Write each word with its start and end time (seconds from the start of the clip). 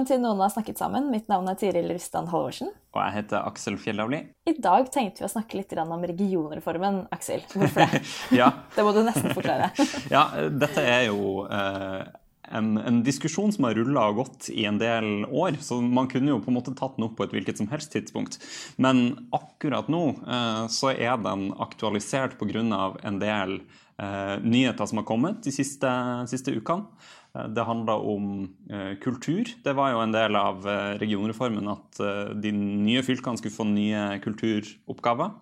Velkommen 0.00 0.08
til 0.08 0.22
Noen 0.22 0.40
har 0.40 0.52
snakket 0.52 0.78
sammen. 0.80 1.10
Mitt 1.12 1.26
navn 1.28 1.48
er 1.50 1.56
Tiril 1.60 1.90
Rystan 1.92 2.28
Halvorsen. 2.30 2.70
Og 2.94 3.00
jeg 3.02 3.12
heter 3.18 3.44
Aksel 3.44 3.76
Fjellavli. 3.76 4.22
I 4.48 4.54
dag 4.56 4.88
tenkte 4.88 5.20
vi 5.20 5.26
å 5.26 5.28
snakke 5.28 5.58
litt 5.58 5.74
om 5.76 6.04
regionreformen, 6.08 7.02
Aksel. 7.12 7.44
Hvorfor 7.52 7.84
det? 7.84 8.00
Ja, 8.40 8.48
Det 8.76 8.86
må 8.86 8.94
du 8.96 9.02
nesten 9.04 9.34
forklare. 9.36 9.68
ja 10.14 10.24
dette 10.48 10.80
er 10.80 11.10
jo 11.10 11.44
eh, 11.52 12.08
en, 12.48 12.78
en 12.80 13.02
diskusjon 13.04 13.52
som 13.52 13.68
har 13.68 13.76
rulla 13.76 14.06
og 14.08 14.22
gått 14.22 14.48
i 14.54 14.64
en 14.64 14.80
del 14.80 15.26
år, 15.26 15.60
så 15.60 15.82
man 15.84 16.08
kunne 16.08 16.32
jo 16.32 16.40
på 16.40 16.48
en 16.48 16.56
måte 16.56 16.74
tatt 16.78 16.96
den 16.96 17.10
opp 17.10 17.18
på 17.20 17.28
et 17.28 17.36
hvilket 17.36 17.60
som 17.60 17.68
helst 17.68 17.92
tidspunkt. 17.92 18.40
Men 18.80 19.28
akkurat 19.36 19.92
nå 19.92 20.04
eh, 20.24 20.64
så 20.72 20.94
er 20.94 21.20
den 21.20 21.50
aktualisert 21.60 22.40
pga. 22.40 22.64
en 23.04 23.20
del 23.20 23.58
eh, 24.00 24.36
nyheter 24.40 24.86
som 24.86 25.02
har 25.02 25.10
kommet 25.12 25.44
de 25.44 25.52
siste, 25.52 25.92
siste 26.32 26.56
ukene. 26.56 26.88
Eh, 27.36 27.48
Det 27.48 27.64
handla 27.64 27.96
om 27.96 28.48
eh, 28.70 28.96
kultur. 28.98 29.44
Det 29.64 29.74
var 29.76 29.92
jo 29.92 30.02
en 30.02 30.14
del 30.14 30.36
av 30.36 30.66
eh, 30.68 30.94
regionreformen 31.02 31.70
at 31.70 32.00
de 32.42 32.52
nye 32.52 33.02
fylkene 33.06 33.38
skulle 33.38 33.54
få 33.54 33.68
nye 33.68 34.18
kulturoppgaver. 34.24 35.36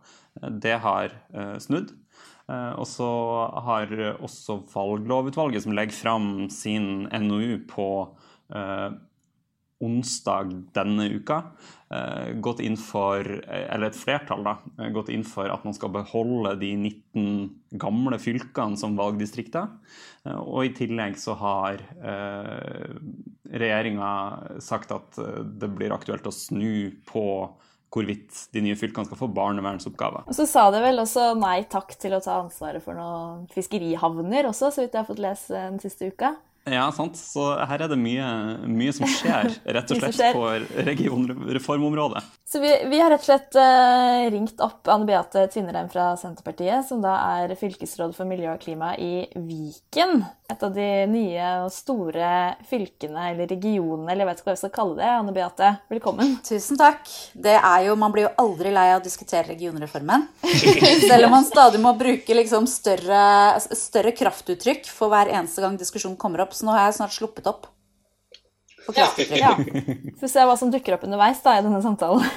Det 0.62 0.76
har 0.84 1.14
snudd. 1.58 1.90
Og 2.48 2.86
så 2.88 3.08
har 3.66 3.90
også 4.22 4.60
valglovutvalget, 4.70 5.64
som 5.64 5.74
legger 5.74 5.96
fram 5.96 6.28
sin 6.52 7.08
NOU 7.10 7.58
på 7.68 7.88
onsdag 9.84 10.50
denne 10.74 11.06
uka, 11.14 11.42
eh, 11.94 12.32
gått 12.42 12.60
inn 12.60 12.76
for, 12.76 13.22
eller 13.22 13.86
et 13.86 13.98
flertall 13.98 14.42
da, 14.44 14.56
eh, 14.78 14.90
gått 14.90 15.08
inn 15.14 15.22
for 15.24 15.46
at 15.50 15.64
man 15.64 15.74
skal 15.76 15.92
beholde 15.94 16.56
de 16.58 16.72
19 16.76 17.78
gamle 17.78 18.18
fylkene 18.18 18.76
som 18.76 18.96
valgdistrikter. 18.98 19.68
Eh, 20.26 20.34
Og 20.38 20.64
i 20.64 20.74
tillegg 20.74 21.16
så 21.16 21.36
har 21.38 21.78
eh, 22.02 22.98
regjeringa 23.54 24.60
sagt 24.60 24.92
at 24.92 25.18
eh, 25.18 25.42
det 25.44 25.70
blir 25.76 25.94
aktuelt 25.94 26.26
å 26.26 26.34
snu 26.34 26.90
på 27.06 27.24
hvorvidt 27.88 28.52
de 28.52 28.60
nye 28.60 28.76
fylkene 28.76 29.06
skal 29.08 29.16
få 29.16 29.30
barnevernsoppgaver. 29.32 30.26
Og 30.28 30.36
så 30.36 30.44
sa 30.46 30.66
de 30.70 30.82
vel 30.84 31.00
også 31.00 31.30
nei 31.40 31.62
takk 31.72 31.94
til 31.96 32.12
å 32.12 32.20
ta 32.20 32.42
ansvaret 32.42 32.84
for 32.84 32.98
noen 32.98 33.46
fiskerihavner 33.54 34.50
også, 34.50 34.68
så 34.74 34.84
vidt 34.84 34.92
jeg 34.92 35.00
har 35.00 35.08
fått 35.08 35.22
lese 35.24 35.54
den 35.56 35.80
siste 35.80 36.10
uka. 36.12 36.34
Ja, 36.72 36.88
sant. 36.94 37.18
Så 37.18 37.50
her 37.68 37.84
er 37.84 37.90
det 37.90 37.98
mye, 38.00 38.26
mye 38.68 38.94
som 38.96 39.08
skjer, 39.08 39.52
rett 39.78 39.94
og 39.94 40.02
slett, 40.02 40.18
skjer. 40.18 40.36
på 40.36 40.84
regionreformområdet. 40.88 42.24
Så 42.48 42.62
vi, 42.62 42.70
vi 42.88 43.00
har 43.00 43.12
rett 43.12 43.24
og 43.24 43.28
slett 43.28 43.58
uh, 43.60 44.24
ringt 44.32 44.60
opp 44.64 44.88
Anne 44.88 45.04
Beate 45.08 45.42
Tvinnereim 45.52 45.90
fra 45.92 46.14
Senterpartiet, 46.16 46.86
som 46.88 47.02
da 47.04 47.18
er 47.42 47.52
fylkesråd 47.60 48.14
for 48.16 48.28
miljø 48.28 48.54
og 48.54 48.62
klima 48.62 48.94
i 48.96 49.26
Viken. 49.36 50.22
Et 50.48 50.62
av 50.64 50.72
de 50.72 50.86
nye 51.12 51.48
og 51.66 51.68
store 51.74 52.28
fylkene, 52.70 53.34
eller 53.34 53.50
regionene, 53.50 54.08
eller 54.08 54.24
jeg 54.24 54.30
vet 54.30 54.40
ikke 54.40 54.48
hva 54.48 54.54
vi 54.54 54.60
skal 54.62 54.72
kalle 54.78 54.96
det. 54.96 55.10
Anne 55.12 55.34
Beate, 55.36 55.74
velkommen. 55.92 56.38
Tusen 56.46 56.80
takk. 56.80 57.04
Det 57.36 57.58
er 57.58 57.84
jo, 57.84 57.98
Man 58.00 58.14
blir 58.14 58.30
jo 58.30 58.32
aldri 58.40 58.72
lei 58.72 58.86
av 58.94 59.02
å 59.02 59.04
diskutere 59.04 59.50
regionreformen. 59.50 60.24
Selv 61.10 61.28
om 61.28 61.36
man 61.36 61.44
stadig 61.44 61.82
må 61.84 61.92
bruke 62.00 62.38
liksom 62.38 62.64
større, 62.70 63.20
større 63.76 64.14
kraftuttrykk 64.16 64.88
for 64.88 65.12
hver 65.12 65.34
eneste 65.34 65.60
gang 65.60 65.76
diskusjonen 65.76 66.16
kommer 66.16 66.46
opp. 66.46 66.56
Så 66.58 66.66
nå 66.66 66.74
har 66.74 66.88
jeg 66.88 66.98
snart 66.98 67.14
sluppet 67.14 67.46
opp 67.50 67.68
Ja. 68.96 69.06
Ja. 69.36 69.52
Får 70.18 70.30
se 70.32 70.44
hva 70.48 70.56
som 70.58 70.72
dukker 70.72 70.96
opp 70.96 71.04
underveis 71.06 71.42
da, 71.44 71.58
i 71.58 71.64
denne 71.64 71.80
samtalen. 71.84 72.24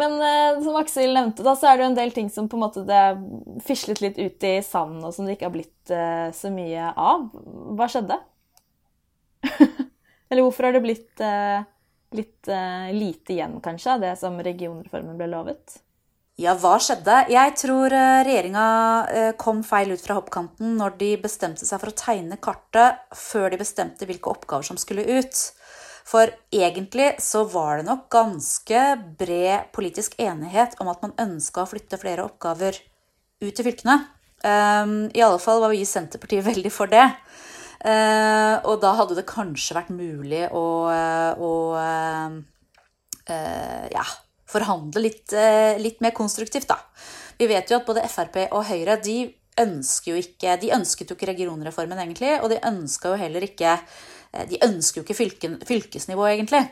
Men 0.00 0.14
eh, 0.22 0.60
som 0.62 0.76
Aksel 0.78 1.14
nevnte, 1.16 1.42
da, 1.44 1.56
så 1.58 1.70
er 1.70 1.78
det 1.78 1.84
jo 1.84 1.90
en 1.90 1.98
del 1.98 2.12
ting 2.14 2.28
som 2.30 2.46
på 2.48 2.58
en 2.58 2.62
måte 2.62 2.84
det 2.86 3.02
fislet 3.66 4.00
litt 4.04 4.20
ut 4.20 4.46
i 4.46 4.52
sanden, 4.64 5.02
og 5.04 5.14
som 5.16 5.26
det 5.26 5.36
ikke 5.36 5.48
har 5.48 5.56
blitt 5.56 5.92
eh, 5.92 6.28
så 6.36 6.52
mye 6.54 6.92
av. 6.94 7.26
Hva 7.76 7.88
skjedde? 7.90 8.20
Eller 10.30 10.44
hvorfor 10.46 10.68
har 10.68 10.76
det 10.76 10.84
blitt 10.84 11.22
eh, 11.24 11.64
litt 12.16 12.50
eh, 12.50 12.90
lite 12.94 13.34
igjen, 13.34 13.58
kanskje, 13.64 13.96
av 13.96 14.04
det 14.04 14.14
som 14.20 14.38
regionreformen 14.44 15.18
ble 15.18 15.30
lovet? 15.32 15.80
Ja, 16.40 16.54
hva 16.56 16.78
skjedde? 16.80 17.26
Jeg 17.28 17.52
tror 17.60 17.92
eh, 17.92 18.22
regjeringa 18.24 18.66
eh, 19.12 19.32
kom 19.36 19.58
feil 19.66 19.90
ut 19.92 20.00
fra 20.00 20.14
hoppkanten 20.16 20.78
når 20.78 20.94
de 20.96 21.08
bestemte 21.20 21.66
seg 21.68 21.82
for 21.82 21.90
å 21.90 21.98
tegne 21.98 22.38
kartet 22.40 23.02
før 23.12 23.50
de 23.52 23.58
bestemte 23.60 24.08
hvilke 24.08 24.30
oppgaver 24.32 24.64
som 24.70 24.78
skulle 24.80 25.04
ut. 25.04 25.36
For 26.08 26.32
egentlig 26.48 27.10
så 27.20 27.42
var 27.50 27.80
det 27.80 27.90
nok 27.90 28.06
ganske 28.14 28.84
bred 29.20 29.68
politisk 29.76 30.16
enighet 30.22 30.78
om 30.80 30.88
at 30.88 31.04
man 31.04 31.12
ønska 31.20 31.66
å 31.66 31.68
flytte 31.68 32.00
flere 32.00 32.24
oppgaver 32.24 32.78
ut 33.44 33.52
til 33.52 33.66
fylkene. 33.66 33.98
Um, 34.40 35.12
I 35.12 35.20
alle 35.20 35.42
fall 35.44 35.60
var 35.60 35.74
vi 35.74 35.82
i 35.84 35.90
Senterpartiet 35.90 36.46
veldig 36.50 36.72
for 36.72 36.88
det. 36.88 37.04
Eh, 37.84 38.56
og 38.64 38.80
da 38.80 38.94
hadde 38.96 39.20
det 39.20 39.28
kanskje 39.28 39.76
vært 39.76 39.92
mulig 39.92 40.46
å, 40.56 40.64
å 41.36 41.52
ja, 43.28 44.08
forhandle 44.50 45.02
litt, 45.04 45.32
eh, 45.32 45.78
litt 45.80 46.00
mer 46.04 46.14
konstruktivt, 46.16 46.68
da. 46.70 46.78
Vi 47.40 47.48
vet 47.48 47.70
jo 47.70 47.78
at 47.78 47.86
både 47.86 48.04
Frp 48.10 48.42
og 48.50 48.66
Høyre 48.68 48.98
de 49.02 49.18
ønsker 49.60 50.12
jo 50.12 50.20
ikke 50.20 50.58
De 50.60 50.72
ønsket 50.74 51.10
jo 51.10 51.16
ikke 51.16 51.30
regionreformen, 51.32 51.98
egentlig, 51.98 52.36
og 52.40 52.50
de 52.52 52.60
ønska 52.68 53.12
jo 53.12 53.20
heller 53.20 53.44
ikke 53.46 53.76
eh, 54.32 54.46
De 54.50 54.60
ønsker 54.66 55.00
jo 55.00 55.06
ikke 55.06 55.18
fylken, 55.18 55.58
fylkesnivå, 55.66 56.26
egentlig. 56.30 56.64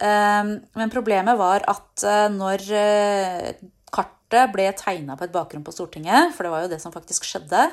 Eh, 0.00 0.44
Men 0.76 0.92
problemet 0.92 1.38
var 1.38 1.66
at 1.68 2.04
eh, 2.04 2.28
når 2.32 2.68
kartet 3.92 4.52
ble 4.52 4.68
tegna 4.76 5.16
på 5.16 5.26
et 5.26 5.34
bakgrunn 5.34 5.64
på 5.66 5.74
Stortinget, 5.74 6.34
for 6.34 6.46
det 6.46 6.52
var 6.52 6.64
jo 6.64 6.72
det 6.74 6.80
som 6.82 6.94
faktisk 6.94 7.26
skjedde, 7.26 7.68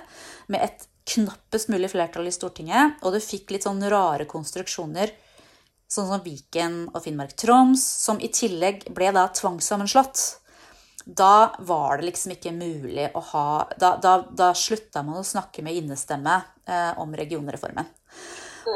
med 0.47 0.61
et 0.61 0.87
knappest 1.09 1.69
mulig 1.69 1.89
flertall 1.91 2.29
i 2.29 2.33
Stortinget, 2.33 3.01
og 3.03 3.15
det 3.15 3.25
fikk 3.25 3.51
litt 3.51 3.65
sånn 3.65 3.81
rare 3.91 4.27
konstruksjoner 4.29 5.11
sånn 5.91 6.09
som 6.09 6.23
Viken 6.23 6.77
og 6.93 7.03
Finnmark-Troms, 7.05 7.83
som 8.05 8.21
i 8.21 8.31
tillegg 8.33 8.87
ble 8.95 9.11
da 9.15 9.27
tvangssammenslått. 9.33 10.23
Da 11.05 11.51
var 11.59 11.99
det 11.99 12.07
liksom 12.07 12.31
ikke 12.31 12.53
mulig 12.55 13.09
å 13.11 13.19
ha 13.33 13.47
Da, 13.75 13.97
da, 13.99 14.13
da 14.31 14.53
slutta 14.55 15.01
man 15.03 15.19
å 15.19 15.25
snakke 15.27 15.63
med 15.65 15.75
innestemme 15.75 16.37
eh, 16.63 16.93
om 17.01 17.11
regionreformen. 17.11 17.89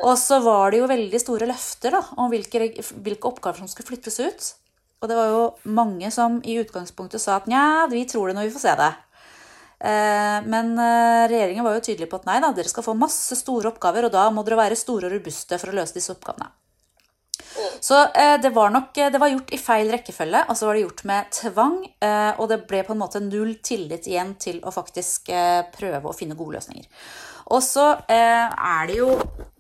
Og 0.04 0.18
så 0.20 0.42
var 0.44 0.72
det 0.72 0.82
jo 0.82 0.90
veldig 0.92 1.20
store 1.24 1.48
løfter 1.48 1.96
da, 1.96 2.02
om 2.20 2.30
hvilke, 2.32 2.68
hvilke 3.00 3.30
oppgaver 3.30 3.64
som 3.64 3.72
skulle 3.72 3.94
flyttes 3.94 4.20
ut. 4.20 4.50
Og 5.00 5.10
det 5.10 5.16
var 5.16 5.32
jo 5.32 5.44
mange 5.78 6.10
som 6.12 6.40
i 6.44 6.58
utgangspunktet 6.60 7.22
sa 7.24 7.38
at 7.38 7.48
nja, 7.48 7.88
vi 7.92 8.04
tror 8.10 8.28
det 8.28 8.38
når 8.38 8.50
vi 8.50 8.56
får 8.58 8.66
se 8.66 8.76
det. 8.82 8.92
Eh, 9.80 10.38
Men 10.52 10.74
eh, 10.82 11.24
regjeringen 11.32 11.64
var 11.64 11.78
jo 11.78 11.86
tydelig 11.88 12.10
på 12.12 12.20
at 12.20 12.28
nei 12.28 12.40
da, 12.44 12.52
dere 12.52 12.72
skal 12.72 12.86
få 12.86 12.98
masse 12.98 13.40
store 13.40 13.72
oppgaver, 13.72 14.10
og 14.10 14.16
da 14.16 14.28
må 14.34 14.44
dere 14.44 14.60
være 14.60 14.80
store 14.80 15.08
og 15.08 15.16
robuste 15.16 15.60
for 15.62 15.72
å 15.72 15.78
løse 15.80 15.96
disse 15.96 16.12
oppgavene. 16.12 16.50
Så 17.82 18.00
eh, 18.14 18.36
det 18.42 18.52
var 18.56 18.72
nok 18.74 18.98
eh, 18.98 19.12
det 19.14 19.22
var 19.22 19.32
gjort 19.32 19.54
i 19.54 19.60
feil 19.62 19.92
rekkefølge, 19.94 20.44
og 20.50 20.58
så 20.58 20.68
var 20.68 20.78
det 20.78 20.84
gjort 20.86 21.04
med 21.10 21.32
tvang. 21.40 21.78
eh, 22.02 22.32
Og 22.38 22.50
det 22.52 22.62
ble 22.70 22.84
på 22.88 22.96
en 22.96 23.02
måte 23.02 23.24
null 23.24 23.56
tillit 23.64 24.08
igjen 24.08 24.36
til 24.42 24.62
å 24.64 24.74
faktisk 24.74 25.32
prøve 25.78 26.06
å 26.06 26.16
finne 26.16 26.38
gode 26.38 26.58
løsninger. 26.58 26.88
Og 27.48 27.62
så 27.64 27.94
er 28.12 28.88
det 28.90 28.98
jo 28.98 29.14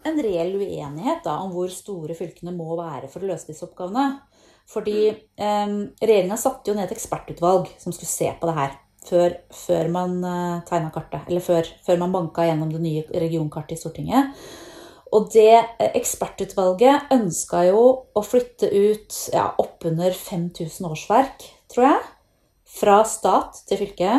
en 0.03 0.17
reell 0.19 0.57
uenighet 0.59 1.21
da, 1.23 1.37
om 1.39 1.53
hvor 1.53 1.71
store 1.71 2.17
fylkene 2.19 2.51
må 2.51 2.75
være 2.75 3.07
for 3.07 3.23
å 3.23 3.29
løse 3.29 3.47
disse 3.47 3.63
oppgavene. 3.63 4.17
Fordi 4.67 5.07
eh, 5.07 5.69
regjeringa 6.03 6.37
satte 6.39 6.71
jo 6.71 6.75
ned 6.75 6.89
et 6.89 6.97
ekspertutvalg 6.97 7.69
som 7.79 7.95
skulle 7.95 8.11
se 8.11 8.33
på 8.35 8.49
det 8.49 8.57
her. 8.57 8.75
Før, 9.07 9.37
før 9.55 9.87
man 9.93 10.17
eh, 10.27 10.63
tegna 10.67 10.91
kartet, 10.91 11.29
eller 11.29 11.43
før, 11.43 11.69
før 11.85 12.01
man 12.01 12.15
banka 12.15 12.43
gjennom 12.43 12.73
det 12.73 12.81
nye 12.83 13.05
regionkartet 13.07 13.77
i 13.77 13.79
Stortinget. 13.79 14.33
Og 15.15 15.29
det 15.33 15.53
eh, 15.55 15.91
ekspertutvalget 15.97 17.11
ønska 17.15 17.63
jo 17.69 17.83
å 18.11 18.23
flytte 18.25 18.69
ut 18.71 19.19
ja, 19.33 19.49
oppunder 19.61 20.15
5000 20.15 20.89
årsverk, 20.89 21.45
tror 21.71 21.87
jeg, 21.87 22.01
fra 22.77 22.97
stat 23.07 23.61
til 23.69 23.81
fylke. 23.83 24.17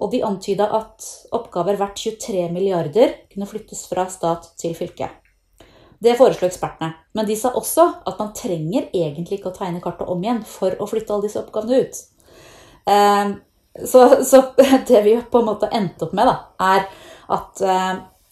Og 0.00 0.10
de 0.10 0.24
antyda 0.26 0.66
at 0.74 1.04
oppgaver 1.36 1.78
verdt 1.78 2.00
23 2.02 2.48
milliarder 2.54 3.12
kunne 3.30 3.46
flyttes 3.46 3.84
fra 3.90 4.08
stat 4.10 4.48
til 4.58 4.74
fylke. 4.74 5.10
Det 6.02 6.16
foreslo 6.18 6.48
ekspertene. 6.48 6.90
Men 7.14 7.28
de 7.28 7.36
sa 7.38 7.52
også 7.54 7.86
at 8.08 8.18
man 8.18 8.32
trenger 8.36 8.88
egentlig 8.90 9.38
ikke 9.38 9.52
å 9.52 9.56
tegne 9.56 9.82
kartet 9.84 10.10
om 10.10 10.24
igjen 10.24 10.42
for 10.48 10.74
å 10.80 10.88
flytte 10.90 11.14
alle 11.14 11.28
disse 11.28 11.40
oppgavene 11.40 11.84
ut. 11.84 12.00
Eh, 12.90 13.36
så, 13.84 14.02
så, 14.24 14.42
det 14.88 15.04
vi 15.06 15.14
på 15.30 15.40
en 15.40 15.48
måte 15.52 15.70
endte 15.72 16.08
opp 16.08 16.16
med, 16.16 16.28
da, 16.28 16.74
er 16.74 16.88
at 17.34 17.62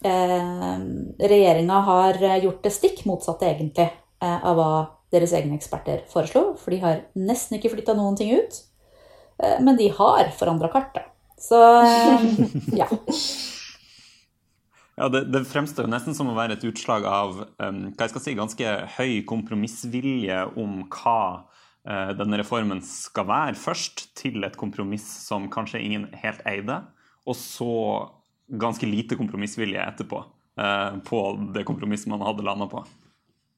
eh, 0.03 0.75
regjeringa 1.23 1.79
har 1.87 2.19
gjort 2.43 2.61
det 2.65 2.73
stikk 2.75 3.05
motsatte, 3.09 3.47
egentlig, 3.49 3.89
eh, 4.23 4.37
av 4.43 4.59
hva 4.59 4.73
deres 5.13 5.33
egne 5.37 5.57
eksperter 5.59 6.03
foreslo. 6.11 6.53
For 6.59 6.73
de 6.73 6.81
har 6.83 7.03
nesten 7.17 7.59
ikke 7.59 7.73
flytta 7.75 7.95
noen 7.97 8.17
ting 8.19 8.33
ut. 8.35 8.61
Eh, 9.43 9.59
men 9.63 9.77
de 9.79 9.89
har 9.93 10.31
forandra 10.37 10.69
kartet. 10.73 11.09
Så 11.37 11.59
eh, 11.83 12.29
ja. 12.79 12.89
Ja, 14.93 15.07
det, 15.09 15.23
det, 15.33 15.39
fremstår 15.49 15.87
jo 15.87 15.89
nesten 15.89 16.13
som 16.13 16.27
å 16.29 16.35
være 16.37 16.53
et 16.53 16.65
utslag 16.69 17.05
av 17.09 17.39
um, 17.57 17.77
hva 17.95 18.05
jeg 18.05 18.11
skal 18.11 18.21
si, 18.21 18.35
ganske 18.37 18.73
høy 18.93 19.23
kompromissvilje 19.25 20.35
om 20.61 20.83
hva 20.85 21.21
uh, 21.41 22.11
denne 22.13 22.37
reformen 22.37 22.83
skal 22.85 23.25
være, 23.25 23.55
først, 23.57 24.11
til 24.19 24.45
et 24.45 24.59
kompromiss 24.59 25.07
som 25.25 25.47
kanskje 25.49 25.81
ingen 25.81 26.05
helt 26.21 26.45
eide, 26.45 26.77
og 27.25 27.39
så 27.39 27.71
ganske 28.59 28.87
lite 28.89 29.17
kompromissvilje 29.19 29.81
etterpå 29.81 30.19
uh, 30.59 30.99
på 31.05 31.23
det 31.55 31.65
kompromisset 31.67 32.11
man 32.11 32.21
hadde 32.25 32.45
landa 32.45 32.69
på. 32.71 32.83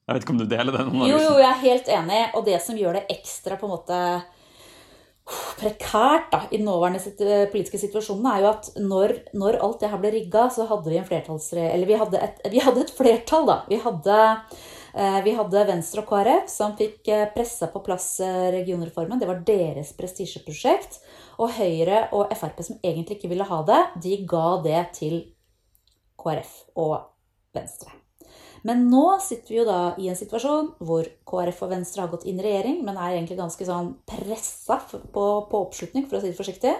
Jeg 0.06 0.16
vet 0.16 0.26
ikke 0.26 0.36
om 0.36 0.40
du 0.40 0.46
deler 0.46 0.76
den 0.76 0.92
analysen? 0.92 1.12
Jo, 1.12 1.20
jo, 1.24 1.38
jeg 1.42 1.50
er 1.50 1.62
helt 1.64 1.88
enig. 1.90 2.22
Og 2.38 2.46
det 2.46 2.60
som 2.62 2.78
gjør 2.78 3.00
det 3.00 3.08
ekstra 3.16 3.58
på 3.58 3.66
en 3.66 3.74
måte 3.74 4.00
prekært 5.58 6.28
da, 6.30 6.44
i 6.52 6.60
den 6.60 6.68
nåværende 6.70 7.02
politiske 7.50 7.80
situasjonen, 7.82 8.28
er 8.30 8.44
jo 8.44 8.52
at 8.52 8.70
når, 8.78 9.16
når 9.34 9.58
alt 9.66 9.82
det 9.82 9.90
her 9.90 10.02
ble 10.04 10.12
rigga, 10.14 10.46
så 10.54 10.68
hadde 10.70 10.92
vi 10.92 11.00
en 11.02 11.08
flertallsre... 11.08 11.64
Eller 11.72 11.90
vi 11.90 11.98
hadde 11.98 12.22
et, 12.22 12.44
vi 12.54 12.62
hadde 12.62 12.84
et 12.86 12.94
flertall, 12.94 13.50
da. 13.50 13.56
Vi 13.72 13.80
hadde, 13.82 14.20
eh, 14.22 14.62
vi 15.26 15.34
hadde, 15.36 15.66
Venstre 15.68 16.04
og 16.04 16.08
KrF 16.08 16.48
som 16.48 16.76
fikk 16.80 17.10
eh, 17.12 17.26
pressa 17.36 17.68
på 17.72 17.82
plass 17.84 18.08
eh, 18.24 18.46
regionreformen. 18.56 19.20
Det 19.20 19.28
var 19.28 19.42
deres 19.48 19.92
prestisjeprosjekt. 19.98 21.02
Og 21.44 21.52
Høyre 21.58 22.06
og 22.16 22.32
Frp, 22.32 22.62
som 22.64 22.80
egentlig 22.80 23.18
ikke 23.18 23.32
ville 23.34 23.48
ha 23.50 23.60
det, 23.68 23.82
de 24.06 24.22
ga 24.30 24.48
det 24.64 24.82
til 24.96 25.20
KrF 26.22 26.56
og 26.80 26.96
Venstre. 27.56 27.92
Men 28.66 28.88
nå 28.90 29.20
sitter 29.22 29.52
vi 29.52 29.60
jo 29.60 29.68
da 29.68 29.80
i 30.02 30.08
en 30.10 30.18
situasjon 30.18 30.72
hvor 30.88 31.06
KrF 31.28 31.60
og 31.68 31.74
Venstre 31.76 32.02
har 32.02 32.10
gått 32.14 32.24
inn 32.26 32.40
i 32.40 32.46
regjering, 32.48 32.80
men 32.88 32.96
er 32.98 33.18
egentlig 33.18 33.38
ganske 33.38 33.68
sånn 33.68 33.92
pressa 34.10 34.80
på, 34.90 35.02
på, 35.52 35.60
oppslutning, 35.60 36.08
for 36.08 36.18
å 36.18 36.24
si 36.24 36.32
det 36.32 36.40
forsiktig. 36.40 36.72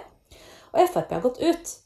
Og 0.72 0.88
Frp 0.90 1.14
har 1.14 1.22
gått 1.28 1.38
ut. 1.44 1.76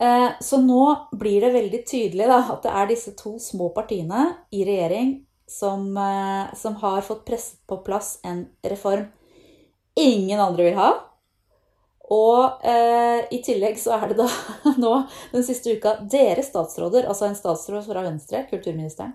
Eh, 0.00 0.28
så 0.40 0.60
nå 0.64 0.84
blir 1.20 1.44
det 1.44 1.52
veldig 1.54 1.80
tydelig 1.86 2.28
da, 2.30 2.40
at 2.54 2.62
det 2.64 2.72
er 2.72 2.90
disse 2.90 3.14
to 3.18 3.34
små 3.42 3.68
partiene 3.76 4.30
i 4.56 4.64
regjering 4.64 5.18
som, 5.50 5.90
eh, 5.96 6.54
som 6.56 6.78
har 6.80 7.04
fått 7.04 7.24
presset 7.28 7.60
på 7.68 7.82
plass 7.84 8.18
en 8.24 8.46
reform 8.62 9.08
ingen 10.00 10.40
andre 10.40 10.64
vil 10.64 10.78
ha. 10.78 10.90
Og 12.10 12.66
eh, 12.66 13.26
i 13.30 13.38
tillegg 13.44 13.78
så 13.78 13.94
er 13.98 14.10
det 14.10 14.18
da 14.18 14.28
nå 14.82 14.94
den 15.34 15.44
siste 15.46 15.76
uka 15.76 15.98
deres 16.10 16.50
statsråder, 16.50 17.06
altså 17.06 17.28
en 17.28 17.38
statsråd 17.38 17.86
fra 17.86 18.02
Venstre, 18.06 18.44
kulturministeren, 18.50 19.14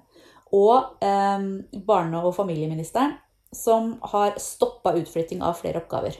og 0.55 1.03
eh, 1.03 1.49
barne- 1.87 2.23
og 2.23 2.35
familieministeren, 2.37 3.17
som 3.55 3.95
har 4.13 4.35
stoppa 4.39 4.95
utflytting 4.99 5.43
av 5.43 5.59
flere 5.59 5.81
oppgaver. 5.83 6.15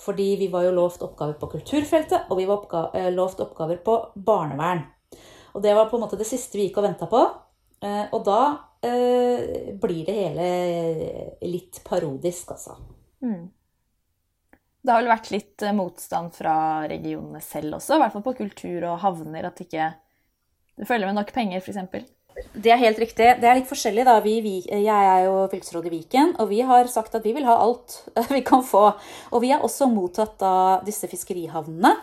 Fordi 0.00 0.28
vi 0.36 0.50
var 0.52 0.66
jo 0.66 0.74
lovt 0.76 1.02
oppgaver 1.06 1.38
på 1.40 1.48
kulturfeltet, 1.56 2.28
og 2.28 2.40
vi 2.40 2.46
var 2.48 2.60
oppga 2.60 2.82
eh, 2.98 3.10
lovt 3.14 3.40
oppgaver 3.44 3.80
på 3.84 3.96
barnevern. 4.14 4.84
Og 5.56 5.62
det 5.64 5.72
var 5.76 5.88
på 5.88 5.96
en 5.96 6.04
måte 6.04 6.18
det 6.20 6.28
siste 6.28 6.58
vi 6.58 6.68
gikk 6.68 6.82
og 6.82 6.88
venta 6.90 7.08
på. 7.08 7.22
Eh, 7.80 8.04
og 8.12 8.24
da 8.26 8.40
eh, 8.84 9.72
blir 9.80 10.02
det 10.04 10.16
hele 10.16 10.48
litt 11.48 11.80
parodisk, 11.86 12.52
altså. 12.56 12.76
Mm. 13.24 13.46
Det 14.86 14.92
har 14.92 15.00
vel 15.00 15.10
vært 15.10 15.32
litt 15.32 15.64
eh, 15.64 15.74
motstand 15.76 16.34
fra 16.36 16.56
regionene 16.86 17.40
selv 17.44 17.80
også, 17.80 17.96
i 17.96 18.04
hvert 18.04 18.14
fall 18.14 18.26
på 18.28 18.36
kultur 18.44 18.84
og 18.92 19.00
havner, 19.02 19.48
at 19.48 19.64
ikke 19.64 19.88
det 20.76 20.86
følger 20.86 21.08
med 21.08 21.16
nok 21.16 21.32
penger, 21.32 21.64
f.eks. 21.64 22.12
Det 22.36 22.68
er 22.72 22.80
helt 22.80 22.98
riktig. 23.00 23.26
Det 23.40 23.48
er 23.48 23.56
litt 23.56 23.68
forskjellig, 23.68 24.04
da. 24.04 24.16
Vi, 24.24 24.34
vi, 24.44 24.54
jeg 24.68 24.88
er 24.92 25.22
jo 25.24 25.46
fylkesråd 25.52 25.86
i 25.88 25.92
Viken, 25.94 26.34
og 26.42 26.50
vi 26.50 26.58
har 26.68 26.88
sagt 26.92 27.14
at 27.16 27.24
vi 27.24 27.32
vil 27.36 27.46
ha 27.48 27.54
alt 27.64 27.96
vi 28.34 28.42
kan 28.44 28.64
få. 28.64 28.90
Og 29.32 29.40
vi 29.44 29.52
er 29.54 29.64
også 29.64 29.88
mottatt 29.88 30.42
av 30.44 30.84
disse 30.84 31.08
fiskerihavnene. 31.08 31.94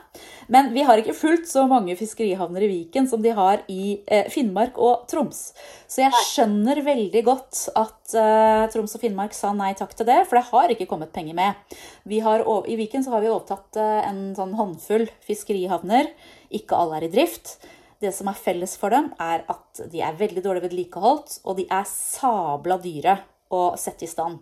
Men 0.54 0.72
vi 0.74 0.86
har 0.88 1.00
ikke 1.00 1.16
fullt 1.18 1.46
så 1.50 1.68
mange 1.70 1.94
fiskerihavner 2.00 2.66
i 2.66 2.72
Viken 2.72 3.06
som 3.10 3.22
de 3.22 3.34
har 3.38 3.62
i 3.72 4.00
eh, 4.08 4.26
Finnmark 4.34 4.80
og 4.82 5.06
Troms. 5.12 5.44
Så 5.90 6.02
jeg 6.02 6.26
skjønner 6.32 6.82
veldig 6.86 7.24
godt 7.30 7.68
at 7.78 8.18
eh, 8.18 8.66
Troms 8.74 8.98
og 8.98 9.06
Finnmark 9.06 9.38
sa 9.38 9.54
nei 9.54 9.72
takk 9.78 9.94
til 9.94 10.10
det, 10.10 10.24
for 10.30 10.40
det 10.40 10.48
har 10.50 10.74
ikke 10.74 10.90
kommet 10.90 11.14
penger 11.14 11.38
med. 11.38 11.78
Har, 12.26 12.46
I 12.70 12.80
Viken 12.80 13.06
så 13.06 13.14
har 13.14 13.24
vi 13.24 13.30
overtatt 13.30 13.78
eh, 13.78 14.02
en 14.10 14.26
sånn 14.38 14.58
håndfull 14.58 15.06
fiskerihavner. 15.30 16.10
Ikke 16.54 16.82
alle 16.82 17.00
er 17.00 17.10
i 17.10 17.14
drift. 17.14 17.58
Det 18.04 18.12
som 18.12 18.28
er 18.28 18.40
felles 18.40 18.76
for 18.80 18.92
dem, 18.94 19.12
er 19.22 19.46
at 19.52 19.84
de 19.92 20.02
er 20.04 20.18
veldig 20.20 20.44
dårlig 20.44 20.66
vedlikeholdt, 20.66 21.40
og 21.48 21.60
de 21.60 21.68
er 21.72 21.88
sabla 21.88 22.80
dyre 22.84 23.22
å 23.54 23.66
sette 23.80 24.04
i 24.04 24.12
stand. 24.12 24.42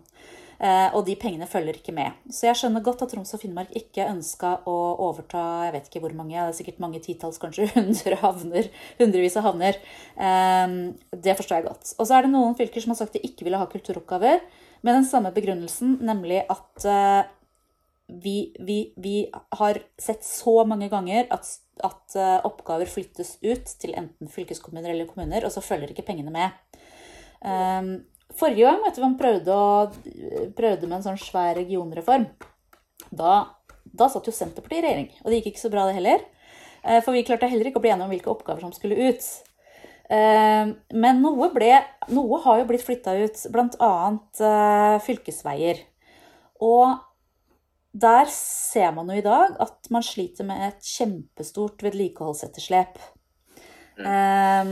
Eh, 0.62 0.94
og 0.94 1.02
de 1.08 1.16
pengene 1.18 1.48
følger 1.50 1.78
ikke 1.78 1.94
med. 1.94 2.14
Så 2.30 2.46
jeg 2.46 2.58
skjønner 2.60 2.84
godt 2.86 3.02
at 3.02 3.10
Troms 3.10 3.34
og 3.34 3.40
Finnmark 3.42 3.72
ikke 3.78 4.06
ønska 4.06 4.52
å 4.70 4.76
overta 5.08 5.42
jeg 5.66 5.74
vet 5.74 5.88
ikke 5.90 6.02
hvor 6.04 6.14
mange, 6.14 6.36
det 6.36 6.44
er 6.44 6.54
sikkert 6.54 6.82
mange 6.84 7.00
titalls, 7.02 7.40
kanskje 7.42 7.66
hundre 7.74 8.18
havner, 8.22 8.68
hundrevis 9.00 9.38
av 9.40 9.48
havner. 9.48 9.78
Eh, 10.14 10.76
det 11.26 11.36
forstår 11.38 11.58
jeg 11.58 11.68
godt. 11.70 11.94
Og 11.98 12.06
så 12.06 12.18
er 12.18 12.26
det 12.26 12.34
noen 12.34 12.58
fylker 12.58 12.84
som 12.84 12.94
har 12.94 13.00
sagt 13.02 13.18
de 13.18 13.24
ikke 13.26 13.48
ville 13.48 13.58
ha 13.58 13.70
kulturoppgaver, 13.70 14.42
med 14.82 14.96
den 14.98 15.04
samme 15.06 15.30
begrunnelsen, 15.34 16.00
nemlig 16.02 16.40
at 16.50 16.86
eh, 16.90 17.20
vi, 18.22 18.36
vi, 18.58 18.78
vi 18.98 19.16
har 19.58 19.78
sett 19.98 20.26
så 20.26 20.62
mange 20.66 20.88
ganger 20.92 21.28
at 21.34 21.46
at 21.80 22.16
eh, 22.18 22.38
oppgaver 22.46 22.90
flyttes 22.90 23.36
ut 23.42 23.70
til 23.80 23.94
enten 23.96 24.30
fylkeskommuner 24.30 24.92
eller 24.92 25.08
kommuner, 25.08 25.46
og 25.46 25.54
så 25.54 25.64
følger 25.64 25.92
ikke 25.92 26.04
pengene 26.06 26.32
med. 26.34 26.58
Um, 27.42 27.94
forrige 28.38 28.68
gang 28.68 28.82
vet 28.84 28.98
du, 28.98 29.02
man 29.02 29.16
prøvde, 29.18 29.56
å, 29.56 30.50
prøvde 30.56 30.88
med 30.88 30.98
en 30.98 31.06
sånn 31.08 31.20
svær 31.20 31.56
regionreform. 31.58 32.28
Da, 33.10 33.38
da 33.82 34.08
satt 34.12 34.28
jo 34.28 34.34
Senterpartiet 34.36 34.82
i 34.82 34.86
regjering, 34.86 35.08
og 35.22 35.30
det 35.30 35.40
gikk 35.40 35.54
ikke 35.54 35.64
så 35.64 35.72
bra, 35.72 35.88
det 35.88 35.96
heller. 35.98 36.26
Eh, 36.82 37.00
for 37.00 37.16
vi 37.16 37.24
klarte 37.26 37.50
heller 37.50 37.70
ikke 37.70 37.80
å 37.80 37.86
bli 37.86 37.94
enige 37.94 38.06
om 38.06 38.12
hvilke 38.12 38.30
oppgaver 38.32 38.64
som 38.66 38.74
skulle 38.76 39.10
ut. 39.10 39.30
Ehm, 40.12 40.74
men 40.92 41.22
noe, 41.24 41.48
ble, 41.54 41.72
noe 42.12 42.40
har 42.44 42.60
jo 42.60 42.68
blitt 42.68 42.84
flytta 42.84 43.14
ut, 43.22 43.46
bl.a. 43.54 43.92
Eh, 44.48 44.96
fylkesveier. 45.06 45.82
Og 46.62 46.98
der 47.92 48.28
ser 48.32 48.92
man 48.96 49.10
jo 49.12 49.18
i 49.20 49.24
dag 49.24 49.56
at 49.60 49.90
man 49.92 50.04
sliter 50.04 50.46
med 50.48 50.64
et 50.68 50.86
kjempestort 50.94 51.82
vedlikeholdsetterslep. 51.84 52.96
Mm. 54.00 54.06
Um, 54.08 54.70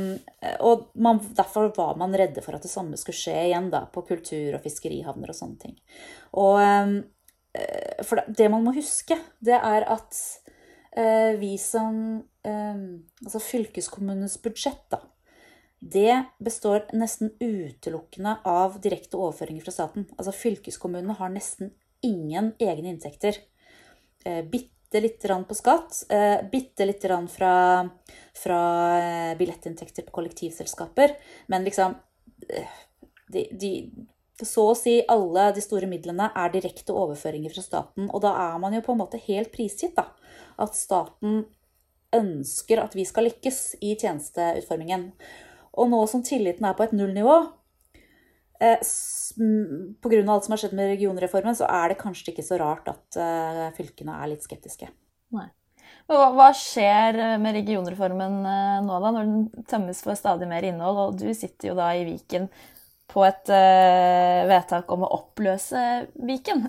og 0.65 0.87
man, 0.97 1.21
derfor 1.37 1.69
var 1.77 1.99
man 2.01 2.17
redde 2.17 2.41
for 2.45 2.57
at 2.57 2.65
det 2.65 2.73
samme 2.73 2.97
skulle 2.97 3.19
skje 3.19 3.37
igjen 3.51 3.69
da, 3.73 3.85
på 3.93 4.03
kultur- 4.09 4.57
og 4.57 4.65
fiskerihavner 4.65 5.33
og 5.33 5.37
sånne 5.37 5.61
ting. 5.61 5.77
Og, 6.33 6.57
um, 6.57 6.97
for 8.07 8.25
det 8.31 8.49
man 8.49 8.65
må 8.65 8.73
huske, 8.77 9.19
det 9.45 9.59
er 9.59 9.85
at 9.93 10.17
uh, 10.97 11.37
vi 11.41 11.57
som 11.61 12.23
um, 12.25 12.85
Altså 13.21 13.43
fylkeskommunens 13.45 14.39
budsjett, 14.41 14.87
da. 14.89 15.03
Det 15.81 16.17
består 16.45 16.91
nesten 16.93 17.33
utelukkende 17.41 18.35
av 18.49 18.81
direkte 18.85 19.17
overføringer 19.17 19.65
fra 19.65 19.73
staten. 19.73 20.05
Altså 20.19 20.35
Fylkeskommunene 20.37 21.17
har 21.17 21.33
nesten 21.33 21.73
ingen 22.07 22.53
egne 22.59 22.95
inntekter. 22.95 23.37
Eh, 24.25 24.45
bitte 24.45 25.01
lite 25.01 25.29
grann 25.29 25.45
på 25.45 25.55
skatt, 25.55 26.05
eh, 26.09 26.39
bitte 26.53 26.85
lite 26.85 27.09
grann 27.09 27.29
fra, 27.29 27.89
fra 28.35 28.61
eh, 28.99 29.37
billettinntekter 29.39 30.03
på 30.03 30.11
kollektivselskaper. 30.11 31.17
Men 31.47 31.65
liksom 31.65 31.95
de, 33.29 33.49
de, 33.61 33.91
Så 34.43 34.71
å 34.71 34.77
si 34.77 34.95
alle 35.13 35.51
de 35.53 35.61
store 35.61 35.85
midlene 35.87 36.31
er 36.33 36.53
direkte 36.55 36.95
overføringer 36.97 37.53
fra 37.53 37.63
staten. 37.63 38.07
Og 38.09 38.23
da 38.25 38.33
er 38.49 38.59
man 38.63 38.73
jo 38.73 38.81
på 38.87 38.95
en 38.95 39.03
måte 39.03 39.21
helt 39.27 39.53
prisgitt, 39.53 39.93
da. 39.99 40.07
At 40.57 40.79
staten 40.79 41.43
ønsker 42.17 42.81
at 42.81 42.97
vi 42.97 43.05
skal 43.05 43.29
lykkes 43.29 43.61
i 43.85 43.93
tjenesteutformingen. 44.01 45.11
Og 45.77 45.91
nå 45.93 46.01
som 46.09 46.25
tilliten 46.25 46.65
er 46.67 46.75
på 46.79 46.87
et 46.87 46.97
nullnivå, 46.97 47.37
Pga. 48.61 50.33
alt 50.33 50.45
som 50.45 50.53
har 50.53 50.61
skjedd 50.61 50.75
med 50.77 50.93
regionreformen, 50.93 51.57
så 51.57 51.69
er 51.71 51.93
det 51.93 52.01
kanskje 52.01 52.35
ikke 52.35 52.45
så 52.45 52.59
rart 52.61 52.91
at 52.93 53.17
eh, 53.21 53.69
fylkene 53.77 54.19
er 54.21 54.33
litt 54.35 54.45
skeptiske. 54.45 54.91
Nei. 55.37 55.47
Hva, 56.11 56.31
hva 56.35 56.51
skjer 56.57 57.39
med 57.41 57.57
regionreformen 57.57 58.37
eh, 58.51 58.77
nå, 58.85 58.99
da, 59.01 59.15
når 59.15 59.31
den 59.31 59.65
tømmes 59.71 60.03
for 60.05 60.19
stadig 60.19 60.49
mer 60.51 60.67
innhold? 60.67 61.01
Og 61.07 61.23
du 61.23 61.31
sitter 61.37 61.71
jo 61.71 61.79
da 61.79 61.93
i 61.97 62.05
Viken 62.09 62.51
på 63.11 63.25
et 63.27 63.51
uh, 63.51 64.47
vedtak 64.47 64.93
om 64.95 65.03
å 65.03 65.09
oppløse 65.17 65.81
Viken. 66.29 66.69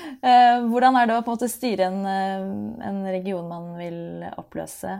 hvordan 0.70 0.98
er 1.00 1.08
det 1.08 1.14
å 1.16 1.22
på 1.24 1.32
en 1.32 1.38
måte 1.38 1.48
styre 1.48 1.86
en, 1.88 2.02
en 2.84 2.98
region 3.08 3.48
man 3.48 3.70
vil 3.78 4.26
oppløse, 4.34 4.98